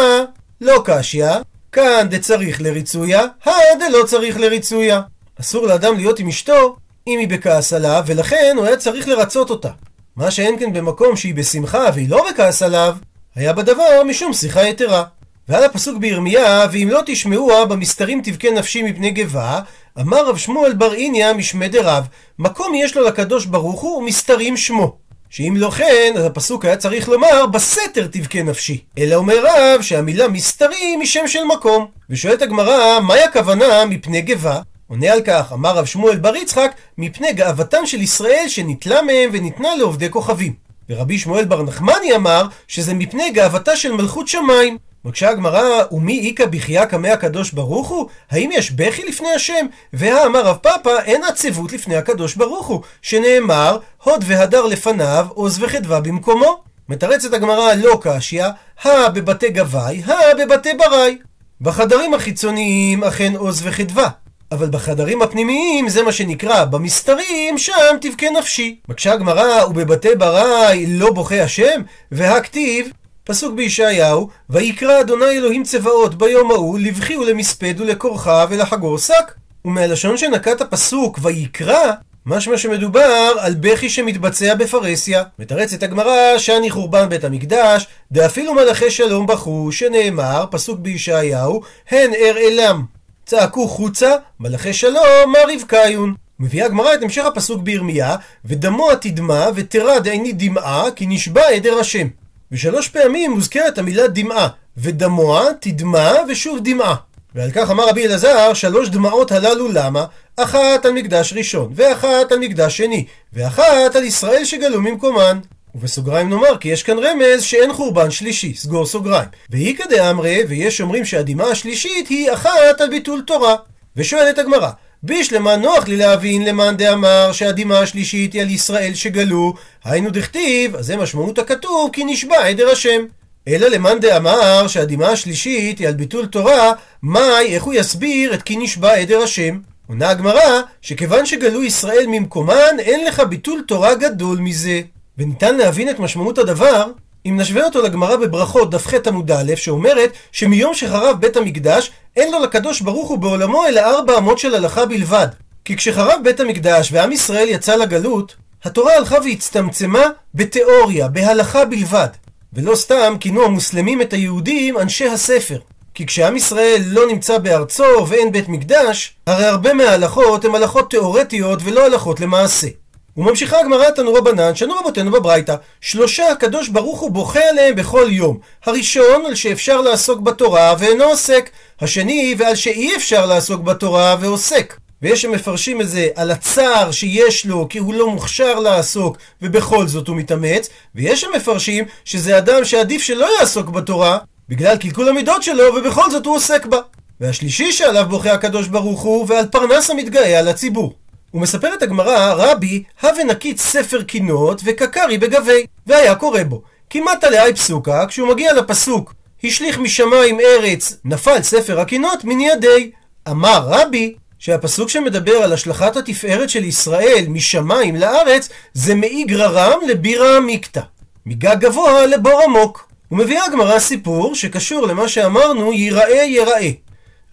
לא 0.60 0.82
קשיא, 0.84 1.28
כאן 1.72 2.06
דצריך 2.10 2.60
לריצויה, 2.60 3.22
הא 3.44 3.52
דלא 3.78 4.04
צריך 4.06 4.38
לריצויה. 4.38 5.00
אסור 5.40 5.66
לאדם 5.66 5.96
להיות 5.96 6.18
עם 6.18 6.28
אשתו 6.28 6.76
אם 7.06 7.18
היא 7.18 7.28
בכעס 7.28 7.72
עליו, 7.72 8.02
ולכן 8.06 8.54
הוא 8.56 8.66
היה 8.66 8.76
צריך 8.76 9.08
לרצות 9.08 9.50
אותה. 9.50 9.70
מה 10.16 10.30
שאין 10.30 10.58
כן 10.58 10.72
במקום 10.72 11.16
שהיא 11.16 11.34
בשמחה 11.34 11.86
והיא 11.94 12.08
לא 12.08 12.26
בכעס 12.30 12.62
עליו, 12.62 12.96
היה 13.34 13.52
בדבר 13.52 14.02
משום 14.06 14.32
שיחה 14.32 14.62
יתרה. 14.62 15.04
ועל 15.48 15.64
הפסוק 15.64 15.98
בירמיה, 15.98 16.66
ואם 16.72 16.88
לא 16.90 17.00
תשמעוה 17.06 17.64
במסתרים 17.64 18.20
תבכה 18.24 18.50
נפשי 18.50 18.82
מפני 18.82 19.10
גבה, 19.10 19.60
אמר 20.00 20.28
רב 20.28 20.36
שמואל 20.36 20.72
בר 20.72 20.94
איניה 20.94 21.32
משמי 21.32 21.68
דרב, 21.68 22.06
מקום 22.38 22.74
יש 22.74 22.96
לו 22.96 23.04
לקדוש 23.04 23.46
ברוך 23.46 23.80
הוא 23.80 23.98
ומסתרים 23.98 24.56
שמו. 24.56 24.96
שאם 25.30 25.54
לא 25.56 25.70
כן, 25.70 26.12
אז 26.16 26.24
הפסוק 26.24 26.64
היה 26.64 26.76
צריך 26.76 27.08
לומר, 27.08 27.46
בסתר 27.46 28.06
תבכה 28.06 28.42
נפשי. 28.42 28.84
אלא 28.98 29.14
אומר 29.14 29.44
רב 29.44 29.82
שהמילה 29.82 30.28
מסתרים 30.28 31.00
היא 31.00 31.08
שם 31.08 31.28
של 31.28 31.44
מקום. 31.44 31.86
ושואלת 32.10 32.42
הגמרא, 32.42 33.00
מהי 33.00 33.22
הכוונה 33.22 33.84
מפני 33.84 34.20
גבה? 34.20 34.60
עונה 34.88 35.12
על 35.12 35.22
כך, 35.22 35.52
אמר 35.52 35.76
רב 35.76 35.84
שמואל 35.84 36.16
בר 36.16 36.36
יצחק, 36.36 36.74
מפני 36.98 37.32
גאוותם 37.32 37.86
של 37.86 38.00
ישראל 38.00 38.44
שניטלה 38.48 39.02
מהם 39.02 39.30
וניתנה 39.32 39.76
לעובדי 39.76 40.10
כוכבים. 40.10 40.52
ורבי 40.88 41.18
שמואל 41.18 41.44
בר 41.44 41.62
נחמני 41.62 42.14
אמר, 42.16 42.46
שזה 42.68 42.94
מפני 42.94 43.30
גאוותה 43.30 43.76
של 43.76 43.92
מלכות 43.92 44.28
שמיים. 44.28 44.78
מקשה 45.04 45.30
הגמרא, 45.30 45.84
ומי 45.92 46.28
איכא 46.28 46.46
בחייה 46.46 46.86
קמא 46.86 47.08
הקדוש 47.08 47.52
ברוך 47.52 47.88
הוא? 47.88 48.08
האם 48.30 48.50
יש 48.52 48.70
בכי 48.70 49.02
לפני 49.08 49.28
השם? 49.28 49.66
והאמר 49.92 50.40
רב 50.40 50.56
פאפא, 50.56 50.98
אין 51.04 51.24
עצבות 51.24 51.72
לפני 51.72 51.96
הקדוש 51.96 52.34
ברוך 52.34 52.66
הוא, 52.66 52.80
שנאמר, 53.02 53.78
הוד 54.02 54.24
והדר 54.26 54.66
לפניו, 54.66 55.26
עוז 55.34 55.62
וחדווה 55.62 56.00
במקומו. 56.00 56.60
מתרצת 56.88 57.32
הגמרא 57.32 57.74
לא 57.74 57.98
קשיא, 58.02 58.44
הא 58.82 59.08
בבתי 59.08 59.50
גבאי, 59.50 60.02
הא 60.06 60.34
בבתי 60.38 60.74
ברי. 60.74 61.18
בחדרים 61.60 62.14
החיצוניים 62.14 63.04
אכן 63.04 63.32
עוז 63.36 63.60
וחדווה. 63.66 64.08
אבל 64.52 64.70
בחדרים 64.70 65.22
הפנימיים 65.22 65.88
זה 65.88 66.02
מה 66.02 66.12
שנקרא 66.12 66.64
במסתרים, 66.64 67.58
שם 67.58 67.96
תבכה 68.00 68.30
נפשי. 68.38 68.76
מקשה 68.88 69.12
הגמרא, 69.12 69.64
ובבתי 69.64 70.14
ברי 70.18 70.86
לא 70.88 71.10
בוכה 71.10 71.42
השם? 71.42 71.82
והכתיב, 72.12 72.92
פסוק 73.26 73.54
בישעיהו, 73.54 74.28
ויקרא 74.50 75.00
אדוני 75.00 75.30
אלוהים 75.30 75.62
צבאות 75.62 76.14
ביום 76.14 76.50
ההוא 76.50 76.78
לבכי 76.78 77.16
ולמספד 77.16 77.80
ולכורחה 77.80 78.46
ולחגור 78.50 78.98
שק. 78.98 79.34
ומהלשון 79.64 80.16
שנקט 80.16 80.60
הפסוק 80.60 81.18
ויקרא, 81.22 81.92
משמע 82.26 82.58
שמדובר 82.58 83.32
על 83.38 83.54
בכי 83.60 83.90
שמתבצע 83.90 84.54
בפרהסיה. 84.54 85.22
מתרצת 85.38 85.82
הגמרא 85.82 86.38
שאני 86.38 86.70
חורבן 86.70 87.08
בית 87.08 87.24
המקדש, 87.24 87.86
דאפילו 88.12 88.54
מלאכי 88.54 88.90
שלום 88.90 89.26
בכו, 89.26 89.72
שנאמר, 89.72 90.44
פסוק 90.50 90.78
בישעיהו, 90.78 91.62
הן 91.90 92.10
אראלם. 92.14 92.84
צעקו 93.26 93.68
חוצה, 93.68 94.14
מלאכי 94.40 94.72
שלום, 94.72 95.32
מה 95.32 95.38
רבקאיון. 95.54 96.14
מביאה 96.40 96.66
הגמרא 96.66 96.94
את 96.94 97.02
המשך 97.02 97.24
הפסוק 97.24 97.62
בירמיה, 97.62 98.16
ודמוע 98.44 98.94
תדמע 98.94 99.48
ותרד 99.54 100.06
עיני 100.06 100.32
דמעה, 100.32 100.90
כי 100.96 101.06
נשבע 101.06 101.48
עדר 101.48 101.78
השם. 101.78 102.08
ושלוש 102.54 102.88
פעמים 102.88 103.30
מוזכרת 103.30 103.78
המילה 103.78 104.06
דמעה, 104.06 104.48
ודמוע, 104.76 105.44
תדמע, 105.60 106.12
ושוב 106.28 106.58
דמעה. 106.62 106.94
ועל 107.34 107.50
כך 107.50 107.70
אמר 107.70 107.88
רבי 107.88 108.06
אלעזר, 108.06 108.54
שלוש 108.54 108.88
דמעות 108.88 109.32
הללו 109.32 109.68
למה? 109.72 110.04
אחת 110.36 110.84
על 110.84 110.92
מקדש 110.92 111.32
ראשון, 111.32 111.72
ואחת 111.74 112.32
על 112.32 112.38
מקדש 112.38 112.76
שני, 112.76 113.04
ואחת 113.32 113.96
על 113.96 114.04
ישראל 114.04 114.44
שגלו 114.44 114.80
ממקומן. 114.80 115.38
ובסוגריים 115.74 116.30
נאמר 116.30 116.56
כי 116.60 116.68
יש 116.68 116.82
כאן 116.82 116.98
רמז 116.98 117.42
שאין 117.42 117.72
חורבן 117.72 118.10
שלישי, 118.10 118.54
סגור 118.54 118.86
סוגריים. 118.86 119.28
ואיכא 119.50 119.84
דאמרי, 119.90 120.44
ויש 120.48 120.80
אומרים 120.80 121.04
שהדמעה 121.04 121.50
השלישית 121.50 122.08
היא 122.08 122.32
אחת 122.32 122.80
על 122.80 122.90
ביטול 122.90 123.22
תורה. 123.26 123.54
ושואלת 123.96 124.38
הגמרא, 124.38 124.70
בישלמה 125.06 125.56
נוח 125.56 125.88
לי 125.88 125.96
להבין 125.96 126.44
למאן 126.44 126.76
דאמר 126.76 127.32
שהדמעה 127.32 127.80
השלישית 127.80 128.32
היא 128.32 128.42
על 128.42 128.50
ישראל 128.50 128.94
שגלו, 128.94 129.54
היינו 129.84 130.10
דכתיב, 130.10 130.76
אז 130.76 130.86
זה 130.86 130.96
משמעות 130.96 131.38
הכתוב, 131.38 131.90
כי 131.92 132.04
נשבע 132.04 132.46
עדר 132.46 132.68
השם. 132.68 133.04
אלא 133.48 133.68
למאן 133.68 134.00
דאמר 134.00 134.68
שהדמעה 134.68 135.12
השלישית 135.12 135.78
היא 135.78 135.88
על 135.88 135.94
ביטול 135.94 136.26
תורה, 136.26 136.72
מאי, 137.02 137.54
איך 137.54 137.62
הוא 137.62 137.74
יסביר 137.74 138.34
את 138.34 138.42
כי 138.42 138.56
נשבע 138.56 138.92
עדר 138.92 139.22
השם? 139.22 139.58
עונה 139.88 140.10
הגמרא, 140.10 140.60
שכיוון 140.82 141.26
שגלו 141.26 141.62
ישראל 141.62 142.04
ממקומן, 142.08 142.78
אין 142.78 143.06
לך 143.06 143.22
ביטול 143.28 143.62
תורה 143.68 143.94
גדול 143.94 144.38
מזה. 144.38 144.80
וניתן 145.18 145.56
להבין 145.56 145.90
את 145.90 145.98
משמעות 145.98 146.38
הדבר 146.38 146.90
אם 147.26 147.36
נשווה 147.40 147.64
אותו 147.64 147.82
לגמרא 147.82 148.16
בברכות 148.16 148.70
דף 148.70 148.86
ח 148.86 148.94
עמוד 149.06 149.30
א', 149.30 149.52
שאומרת 149.56 150.12
שמיום 150.32 150.74
שחרב 150.74 151.20
בית 151.20 151.36
המקדש, 151.36 151.90
אין 152.16 152.32
לו 152.32 152.42
לקדוש 152.42 152.80
ברוך 152.80 153.08
הוא 153.08 153.18
בעולמו 153.18 153.66
אלא 153.66 153.80
ארבע 153.80 154.18
אמות 154.18 154.38
של 154.38 154.54
הלכה 154.54 154.86
בלבד. 154.86 155.28
כי 155.64 155.76
כשחרב 155.76 156.20
בית 156.24 156.40
המקדש 156.40 156.92
ועם 156.92 157.12
ישראל 157.12 157.48
יצא 157.48 157.76
לגלות, 157.76 158.34
התורה 158.64 158.96
הלכה 158.96 159.16
והצטמצמה 159.24 160.02
בתיאוריה, 160.34 161.08
בהלכה 161.08 161.64
בלבד. 161.64 162.08
ולא 162.52 162.74
סתם 162.74 163.16
כינו 163.20 163.44
המוסלמים 163.44 164.02
את 164.02 164.12
היהודים 164.12 164.78
אנשי 164.78 165.08
הספר. 165.08 165.58
כי 165.94 166.06
כשעם 166.06 166.36
ישראל 166.36 166.82
לא 166.86 167.06
נמצא 167.06 167.38
בארצו 167.38 168.06
ואין 168.08 168.32
בית 168.32 168.48
מקדש, 168.48 169.14
הרי 169.26 169.44
הרבה 169.44 169.74
מההלכות 169.74 170.44
הן 170.44 170.54
הלכות 170.54 170.90
תיאורטיות 170.90 171.58
ולא 171.64 171.86
הלכות 171.86 172.20
למעשה. 172.20 172.68
וממשיכה 173.16 173.60
הגמרא 173.60 173.90
תנו 173.90 174.14
רבנן, 174.14 174.54
שנו 174.54 174.74
רבותינו 174.74 175.10
בברייתא, 175.10 175.54
שלושה 175.80 176.30
הקדוש 176.32 176.68
ברוך 176.68 177.00
הוא 177.00 177.10
בוכה 177.10 177.48
עליהם 177.48 177.74
בכל 177.74 178.06
יום. 178.10 178.38
הראשון, 178.64 179.26
על 179.26 179.34
שאפשר 179.34 179.80
לעסוק 179.80 180.20
בתורה 180.20 180.74
ואינו 180.78 181.04
עוסק. 181.04 181.50
השני, 181.80 182.34
ועל 182.38 182.54
שאי 182.54 182.96
אפשר 182.96 183.26
לעסוק 183.26 183.60
בתורה 183.60 184.16
ועוסק. 184.20 184.76
ויש 185.02 185.22
שמפרשים 185.22 185.80
את 185.80 185.88
זה 185.88 186.08
על 186.14 186.30
הצער 186.30 186.90
שיש 186.90 187.46
לו 187.46 187.68
כי 187.68 187.78
הוא 187.78 187.94
לא 187.94 188.10
מוכשר 188.10 188.60
לעסוק 188.60 189.16
ובכל 189.42 189.86
זאת 189.86 190.08
הוא 190.08 190.16
מתאמץ, 190.16 190.68
ויש 190.94 191.20
שמפרשים 191.20 191.84
שזה 192.04 192.38
אדם 192.38 192.64
שעדיף 192.64 193.02
שלא 193.02 193.28
יעסוק 193.40 193.68
בתורה 193.68 194.18
בגלל 194.48 194.76
קלקול 194.76 195.08
המידות 195.08 195.42
שלו 195.42 195.74
ובכל 195.74 196.10
זאת 196.10 196.26
הוא 196.26 196.36
עוסק 196.36 196.66
בה. 196.66 196.78
והשלישי 197.20 197.72
שעליו 197.72 198.06
בוכה 198.08 198.32
הקדוש 198.32 198.68
ברוך 198.68 199.00
הוא 199.00 199.26
ועל 199.28 199.46
פרנס 199.46 199.90
המתגאה 199.90 200.38
על 200.38 200.48
הציבור. 200.48 200.94
ומספרת 201.34 201.82
הגמרא, 201.82 202.34
רבי, 202.36 202.82
הווה 203.02 203.24
נקיץ 203.24 203.60
ספר 203.60 204.02
קינות 204.02 204.60
וקקרי 204.64 205.18
בגבי, 205.18 205.66
והיה 205.86 206.14
קורא 206.14 206.42
בו. 206.42 206.62
כמעט 206.90 207.24
עלי 207.24 207.54
פסוקה, 207.54 208.06
כשהוא 208.06 208.28
מגיע 208.28 208.52
לפסוק, 208.52 209.14
השליך 209.44 209.78
משמיים 209.78 210.40
ארץ, 210.40 210.96
נפל 211.04 211.42
ספר 211.42 211.80
הקינות 211.80 212.24
מן 212.24 212.40
ידי. 212.40 212.90
אמר 213.30 213.66
רבי, 213.66 214.14
שהפסוק 214.38 214.88
שמדבר 214.88 215.36
על 215.36 215.52
השלכת 215.52 215.96
התפארת 215.96 216.50
של 216.50 216.64
ישראל 216.64 217.24
משמיים 217.28 217.96
לארץ, 217.96 218.48
זה 218.74 218.94
מאיגרא 218.94 219.46
רם 219.46 219.78
לבירא 219.88 220.36
עמיקתא. 220.36 220.80
מגג 221.26 221.56
גבוה 221.60 222.06
לבור 222.06 222.42
עמוק. 222.42 222.88
ומביאה 223.10 223.44
הגמרא 223.44 223.78
סיפור 223.78 224.34
שקשור 224.34 224.86
למה 224.86 225.08
שאמרנו 225.08 225.72
ייראה 225.72 226.22
ייראה. 226.22 226.70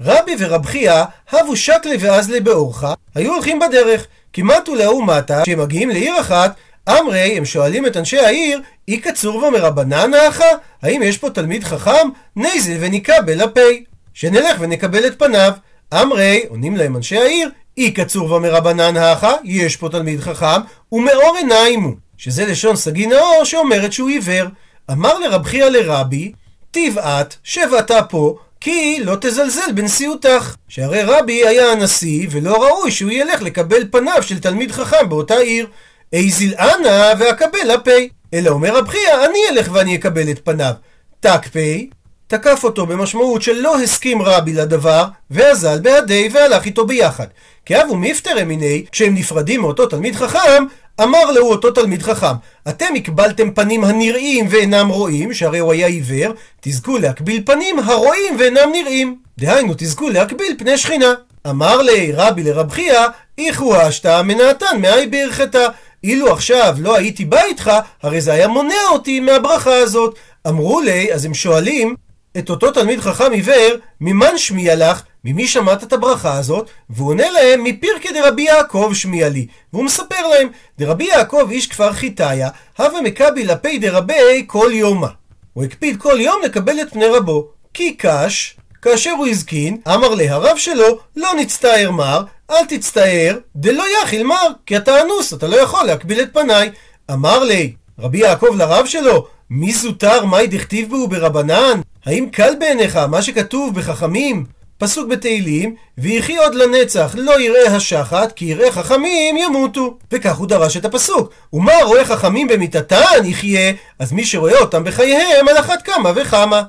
רבי 0.02 0.36
ורב 0.40 0.66
חייא 0.66 1.04
הבו 1.32 1.56
שקלי 1.56 1.98
ואזלי 2.00 2.40
באורחה, 2.40 2.94
היו 3.16 3.34
הולכים 3.34 3.60
בדרך, 3.60 4.08
כמעט 4.34 4.70
ולאו 4.70 5.02
מטה, 5.02 5.42
כשהם 5.44 5.60
מגיעים 5.60 5.90
לעיר 5.90 6.20
אחת, 6.20 6.56
אמרי, 6.90 7.38
הם 7.38 7.46
שואלים 7.46 7.86
את 7.86 7.98
אנשי 7.98 8.20
העיר, 8.20 8.62
איכא 8.88 8.97
צורבא 8.97 9.43
מרבנן 9.43 10.13
הכא? 10.13 10.45
האם 10.82 11.02
יש 11.04 11.18
פה 11.18 11.30
תלמיד 11.30 11.64
חכם? 11.64 12.10
ניזיל 12.36 12.78
ונקביל 12.80 13.41
אפיה. 13.41 13.84
שנלך 14.14 14.58
ונקבל 14.60 15.06
את 15.06 15.20
פניו. 15.20 15.52
אמרי, 15.94 16.44
עונים 16.50 16.76
להם 16.76 16.96
אנשי 16.98 17.18
העיר, 17.18 17.50
איכא 17.78 17.91
צורבא 17.91 18.32
מרבנן 18.32 18.97
הכא? 18.97 19.34
יש 19.44 19.78
פה 19.78 19.90
תלמיד 19.90 20.20
חכם, 20.20 20.62
ומאור 20.92 21.36
עיניים 21.38 21.82
הוא. 21.82 21.94
שזה 22.18 22.46
לשון 22.46 22.76
סגי 22.76 23.08
נאור 23.08 23.42
שאומרת 23.44 23.94
שהוא 23.94 24.10
עיוור. 24.10 24.48
אמר 24.92 25.20
לרב 25.20 25.46
חייא 25.46 25.66
לרבי, 25.66 26.32
תיב 26.71 27.00
את, 27.00 27.36
שב 27.44 27.74
אתה 27.80 28.04
פה, 28.04 28.36
כי 28.62 29.00
לא 29.04 29.17
תזלזל 29.21 29.71
בנשיאותך. 29.76 30.56
שהרי 30.67 31.02
רבי 31.02 31.47
היה 31.47 31.71
הנשיא, 31.71 32.28
ולא 32.32 32.63
ראוי 32.63 32.91
שהוא 32.91 33.12
ילך 33.12 33.41
לקבל 33.41 33.88
פניו 33.91 34.24
של 34.24 34.39
תלמיד 34.39 34.71
חכם 34.71 35.10
באותה 35.10 35.38
עיר. 35.38 35.67
איזיל 36.13 36.54
אנא 36.60 37.13
ואקבל 37.19 37.71
הפי. 37.71 38.10
אלא 38.34 38.50
אומר 38.50 38.78
רב 38.78 38.88
חייא, 38.88 39.26
אני 39.26 39.39
אלך 39.50 39.69
ואני 39.74 39.95
אקבל 39.95 40.32
את 40.32 40.39
פניו. 40.43 40.74
תק 41.19 41.47
פי, 41.52 41.89
תקף 42.28 42.63
אותו 42.63 42.86
במשמעות 42.86 43.41
שלא 43.41 43.82
הסכים 43.82 44.21
רבי 44.21 44.54
לדבר, 44.54 45.06
ואזל 45.32 45.80
בעדי 45.80 46.30
והלך 46.34 46.65
איתו 46.65 46.86
ביחד. 46.86 47.28
כי 47.65 47.82
אבו 47.82 47.95
מפטר 47.95 48.45
מיני, 48.45 48.86
כשהם 48.91 49.15
נפרדים 49.15 49.62
מאותו 49.62 49.86
תלמיד 49.86 50.15
חכם, 50.15 50.63
אמר 51.04 51.32
לו 51.32 51.47
אותו 51.47 51.71
תלמיד 51.71 52.02
חכם, 52.02 52.34
אתם 52.69 52.86
הקבלתם 52.95 53.52
פנים 53.52 53.84
הנראים 53.84 54.45
ואינם 54.50 54.88
רואים, 54.88 55.34
שהרי 55.34 55.60
הוא 55.60 55.71
היה 55.71 55.88
עיוור, 55.88 56.34
תזכו 56.62 56.97
להקביל 56.97 57.43
פנים 57.45 57.80
הרואים 57.80 58.36
ואינם 58.39 58.69
נראים. 58.71 59.15
דהיינו, 59.38 59.74
תזכו 59.78 60.10
להקביל 60.10 60.56
פני 60.58 60.78
שכינה. 60.78 61.13
אמר 61.50 61.82
לי 61.82 62.12
רבי 62.13 62.43
לרב 62.43 62.71
חייא, 62.71 63.00
איכו 63.38 63.88
אשתא 63.88 64.21
מנעתן 64.21 64.82
מאי 64.82 65.08
ברכתה. 65.08 65.67
אילו 66.04 66.32
עכשיו 66.32 66.76
לא 66.80 66.95
הייתי 66.95 67.26
בא 67.26 67.41
איתך, 67.43 67.71
הרי 68.04 68.21
זה 68.21 68.34
היה 68.34 68.47
מונע 68.47 68.84
אותי 68.91 69.19
מהברכה 69.19 69.76
הזאת. 69.76 70.15
אמרו 70.47 70.82
לי, 70.82 71.13
אז 71.13 71.26
הם 71.26 71.34
שואלים, 71.34 71.95
את 72.38 72.50
אותו 72.50 72.71
תלמיד 72.71 73.00
חכם 73.00 73.32
עיוור, 73.32 73.76
ממן 74.02 74.38
שמיע 74.38 74.76
לך? 74.76 75.02
ממי 75.25 75.47
שמעת 75.47 75.84
את 75.84 75.93
הברכה 75.93 76.38
הזאת? 76.38 76.69
והוא 76.89 77.10
עונה 77.10 77.31
להם, 77.31 77.63
מפירקי 77.63 78.13
דרבי 78.13 78.41
יעקב 78.41 78.91
שמיע 78.93 79.29
לי. 79.29 79.47
והוא 79.73 79.86
מספר 79.86 80.27
להם, 80.27 80.47
דרבי 80.79 81.03
יעקב 81.03 81.47
איש 81.51 81.67
כפר 81.67 81.93
חיטיה, 81.93 82.49
הווה 82.77 83.01
מקבי 83.01 83.43
לפי 83.43 83.79
דרבי 83.79 84.43
כל 84.47 84.69
יומא. 84.73 85.07
הוא 85.53 85.63
הקפיד 85.63 86.01
כל 86.01 86.17
יום 86.19 86.41
לקבל 86.45 86.81
את 86.81 86.93
פני 86.93 87.05
רבו. 87.05 87.47
כי 87.73 87.95
קש, 87.97 88.57
כאשר 88.81 89.12
הוא 89.12 89.27
הזקין, 89.27 89.77
אמר 89.88 90.15
לה 90.15 90.34
הרב 90.34 90.57
שלו, 90.57 90.99
לא 91.15 91.29
נצטער 91.39 91.91
מר, 91.91 92.23
אל 92.51 92.65
תצטער, 92.65 93.38
דלא 93.55 93.84
יחיל 94.03 94.23
מר, 94.23 94.47
כי 94.65 94.77
אתה 94.77 95.01
אנוס, 95.01 95.34
אתה 95.34 95.47
לא 95.47 95.55
יכול 95.55 95.86
להקביל 95.86 96.21
את 96.21 96.34
פניי. 96.34 96.71
אמר 97.12 97.43
לי, 97.43 97.73
רבי 97.99 98.17
יעקב 98.17 98.55
לרב 98.57 98.86
שלו, 98.86 99.27
מי 99.49 99.73
זוטר 99.73 100.25
מאי 100.25 100.47
דכתיב 100.47 100.89
בו 100.89 101.07
ברבנן? 101.07 101.81
האם 102.05 102.29
קל 102.31 102.53
בעיניך 102.60 102.95
מה 102.95 103.21
שכתוב 103.21 103.75
בחכמים? 103.75 104.45
פסוק 104.82 105.08
בתהילים, 105.08 105.76
ויחי 105.98 106.38
עוד 106.38 106.56
לנצח 106.56 107.15
לא 107.17 107.41
יראה 107.41 107.76
השחת, 107.76 108.32
כי 108.32 108.46
יראה 108.46 108.72
חכמים 108.72 109.38
ימותו. 109.38 109.98
וכך 110.12 110.38
הוא 110.38 110.48
דרש 110.48 110.78
את 110.78 110.86
הפסוק. 110.86 111.30
ומה 111.54 111.74
רואה 111.84 112.06
חכמים 112.06 112.48
במיתתן 112.48 113.26
יחיה, 113.26 113.72
אז 114.00 114.12
מי 114.12 114.26
שרואה 114.26 114.60
אותם 114.60 114.84
בחייהם 114.84 115.48
על 115.48 115.58
אחת 115.58 115.82
כמה 115.82 116.12
וכמה. 116.15 116.63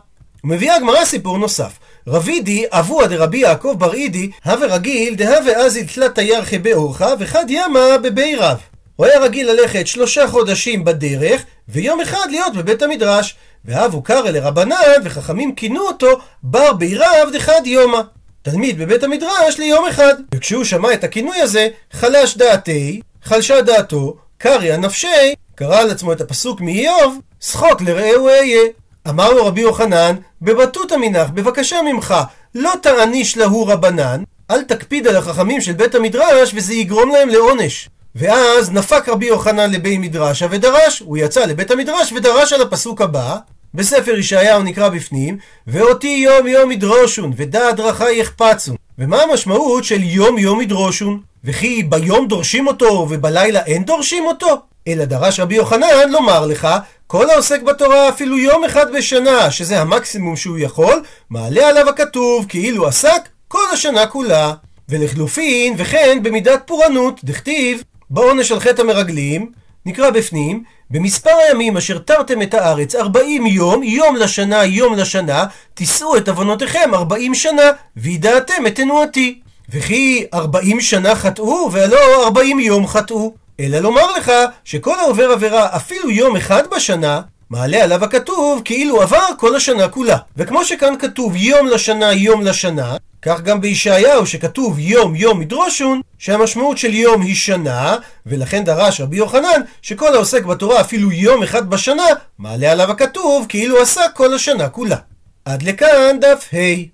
ומביאה 0.45 0.77
הגמרא 0.77 1.05
סיפור 1.05 1.39
נוסף. 1.39 1.73
רבידי 2.07 2.65
אבוה 2.71 3.07
דרבי 3.07 3.39
יעקב 3.39 3.75
בר 3.79 3.95
אידי, 3.95 4.31
הווה 4.45 4.67
רגיל 4.67 5.15
דהווה 5.15 5.57
אזיל 5.57 5.87
תלת 5.95 6.15
תיירכי 6.15 6.59
באורחה 6.59 7.15
וחד 7.19 7.45
ימה 7.49 7.99
בבי 8.03 8.37
רב. 8.37 8.59
הוא 8.97 9.07
היה 9.07 9.21
רגיל 9.21 9.51
ללכת 9.51 9.87
שלושה 9.87 10.29
חודשים 10.29 10.85
בדרך, 10.85 11.45
ויום 11.69 12.01
אחד 12.01 12.27
להיות 12.31 12.57
בבית 12.57 12.83
המדרש. 12.83 13.37
והבו 13.65 14.03
קרא 14.03 14.31
לרבנן, 14.31 14.77
וחכמים 15.05 15.55
כינו 15.55 15.81
אותו 15.81 16.19
בר 16.43 16.73
בירב 16.73 17.29
דחד 17.33 17.61
יומא. 17.65 18.01
תלמיד 18.43 18.79
בבית 18.79 19.03
המדרש 19.03 19.59
ליום 19.59 19.89
אחד. 19.89 20.15
וכשהוא 20.35 20.65
שמע 20.65 20.93
את 20.93 21.05
הכינוי 21.05 21.41
הזה, 21.41 21.69
חלש 21.93 22.37
דעתי, 22.37 23.01
חלשה 23.23 23.61
דעתו, 23.61 24.17
קריא 24.39 24.77
נפשי, 24.77 25.35
קרא 25.55 25.81
על 25.81 25.91
עצמו 25.91 26.13
את 26.13 26.21
הפסוק 26.21 26.61
מאיוב, 26.61 27.19
שחוק 27.41 27.81
לרעהו 27.81 28.29
אהיה. 28.29 28.63
אמר 29.09 29.33
לו 29.33 29.47
רבי 29.47 29.61
יוחנן, 29.61 30.17
בבטות 30.43 30.93
המנח, 30.93 31.31
בבקשה 31.31 31.83
ממך, 31.83 32.15
לא 32.55 32.73
תעניש 32.83 33.37
להו 33.37 33.67
רבנן, 33.67 34.23
אל 34.51 34.63
תקפיד 34.63 35.07
על 35.07 35.17
החכמים 35.17 35.61
של 35.61 35.73
בית 35.73 35.95
המדרש 35.95 36.53
וזה 36.55 36.75
יגרום 36.75 37.11
להם 37.11 37.29
לעונש. 37.29 37.89
ואז 38.17 38.71
נפק 38.71 39.09
רבי 39.09 39.27
יוחנן 39.27 39.71
לבי 39.71 39.99
מדרשה 39.99 40.47
ודרש, 40.51 41.01
הוא 41.01 41.19
יצא 41.19 41.45
לבית 41.45 41.71
המדרש 41.71 42.13
ודרש 42.13 42.53
על 42.53 42.63
הפסוק 42.63 43.01
הבא, 43.01 43.37
בספר 43.75 44.19
ישעיהו 44.19 44.63
נקרא 44.63 44.89
בפנים, 44.89 45.37
ואותי 45.67 46.09
יום 46.25 46.47
יום 46.47 46.71
ידרושון, 46.71 47.33
ודעת 47.37 47.77
דרכי 47.77 48.13
יחפצון. 48.13 48.77
ומה 48.99 49.23
המשמעות 49.23 49.85
של 49.85 50.03
יום 50.03 50.39
יום 50.39 50.61
ידרושון? 50.61 51.21
וכי 51.45 51.83
ביום 51.83 52.29
דורשים 52.29 52.67
אותו 52.67 53.07
ובלילה 53.11 53.61
אין 53.65 53.85
דורשים 53.85 54.27
אותו? 54.27 54.61
אלא 54.89 55.05
דרש 55.05 55.41
רבי 55.41 55.55
יוחנן 55.55 56.11
לומר 56.11 56.47
לך, 56.47 56.69
כל 57.07 57.31
העוסק 57.31 57.63
בתורה 57.63 58.09
אפילו 58.09 58.39
יום 58.39 58.65
אחד 58.65 58.93
בשנה, 58.93 59.51
שזה 59.51 59.81
המקסימום 59.81 60.37
שהוא 60.37 60.59
יכול, 60.59 61.03
מעלה 61.31 61.69
עליו 61.69 61.89
הכתוב 61.89 62.47
כאילו 62.49 62.87
עסק 62.87 63.29
כל 63.49 63.65
השנה 63.73 64.07
כולה. 64.07 64.53
ולחלופין, 64.89 65.75
וכן 65.79 66.19
במידת 66.23 66.63
פורענות, 66.67 67.21
דכתיב, 67.25 67.83
בעונש 68.13 68.53
על 68.53 68.61
חטא 68.61 68.81
המרגלים, 68.81 69.53
נקרא 69.87 70.11
בפנים, 70.11 70.63
במספר 70.91 71.31
הימים 71.31 71.77
אשר 71.77 71.99
תרתם 71.99 72.43
את 72.43 72.55
הארץ 72.55 72.95
ארבעים 72.95 73.47
יום, 73.47 73.83
יום 73.83 74.17
לשנה, 74.17 74.65
יום 74.65 74.95
לשנה, 74.95 75.45
תישאו 75.75 76.17
את 76.17 76.29
עוונותיכם 76.29 76.95
ארבעים 76.95 77.35
שנה, 77.35 77.63
וידעתם 77.97 78.67
את 78.67 78.75
תנועתי. 78.75 79.41
וכי 79.71 80.25
ארבעים 80.35 80.81
שנה 80.81 81.15
חטאו, 81.15 81.73
והלא 81.73 82.25
ארבעים 82.25 82.61
יום 82.61 82.87
חטאו. 82.87 83.35
אלא 83.61 83.79
לומר 83.79 84.17
לך, 84.17 84.33
שכל 84.65 84.99
העובר 85.01 85.31
עבירה 85.31 85.77
אפילו 85.77 86.11
יום 86.11 86.37
אחד 86.37 86.63
בשנה, 86.77 87.21
מעלה 87.53 87.83
עליו 87.83 88.05
הכתוב 88.05 88.63
כאילו 88.65 89.03
עבר 89.03 89.27
כל 89.39 89.57
השנה 89.57 89.89
כולה. 89.89 90.17
וכמו 90.37 90.65
שכאן 90.65 90.95
כתוב 90.99 91.37
יום 91.37 91.67
לשנה, 91.67 92.13
יום 92.13 92.43
לשנה, 92.43 92.97
כך 93.23 93.41
גם 93.41 93.61
בישעיהו 93.61 94.27
שכתוב 94.27 94.79
יום 94.79 95.15
יום 95.17 95.43
ידרושון, 95.43 96.01
שהמשמעות 96.19 96.79
של 96.79 96.95
יום 96.95 97.23
היא 97.23 97.35
שנה, 97.35 97.97
ולכן 98.27 98.65
דרש 98.65 99.01
רבי 99.01 99.17
יוחנן 99.17 99.61
שכל 99.83 100.15
העוסק 100.15 100.45
בתורה 100.45 100.81
אפילו 100.81 101.13
יום 101.13 101.43
אחד 101.43 101.71
בשנה, 101.71 102.07
מעלה 102.39 102.73
עליו 102.73 102.91
הכתוב 102.91 103.47
כאילו 103.49 103.83
עשה 103.83 104.03
כל 104.15 104.35
השנה 104.35 104.69
כולה. 104.69 104.97
עד 105.45 105.63
לכאן 105.63 106.21
דף 106.21 106.49
ה'. 106.55 106.85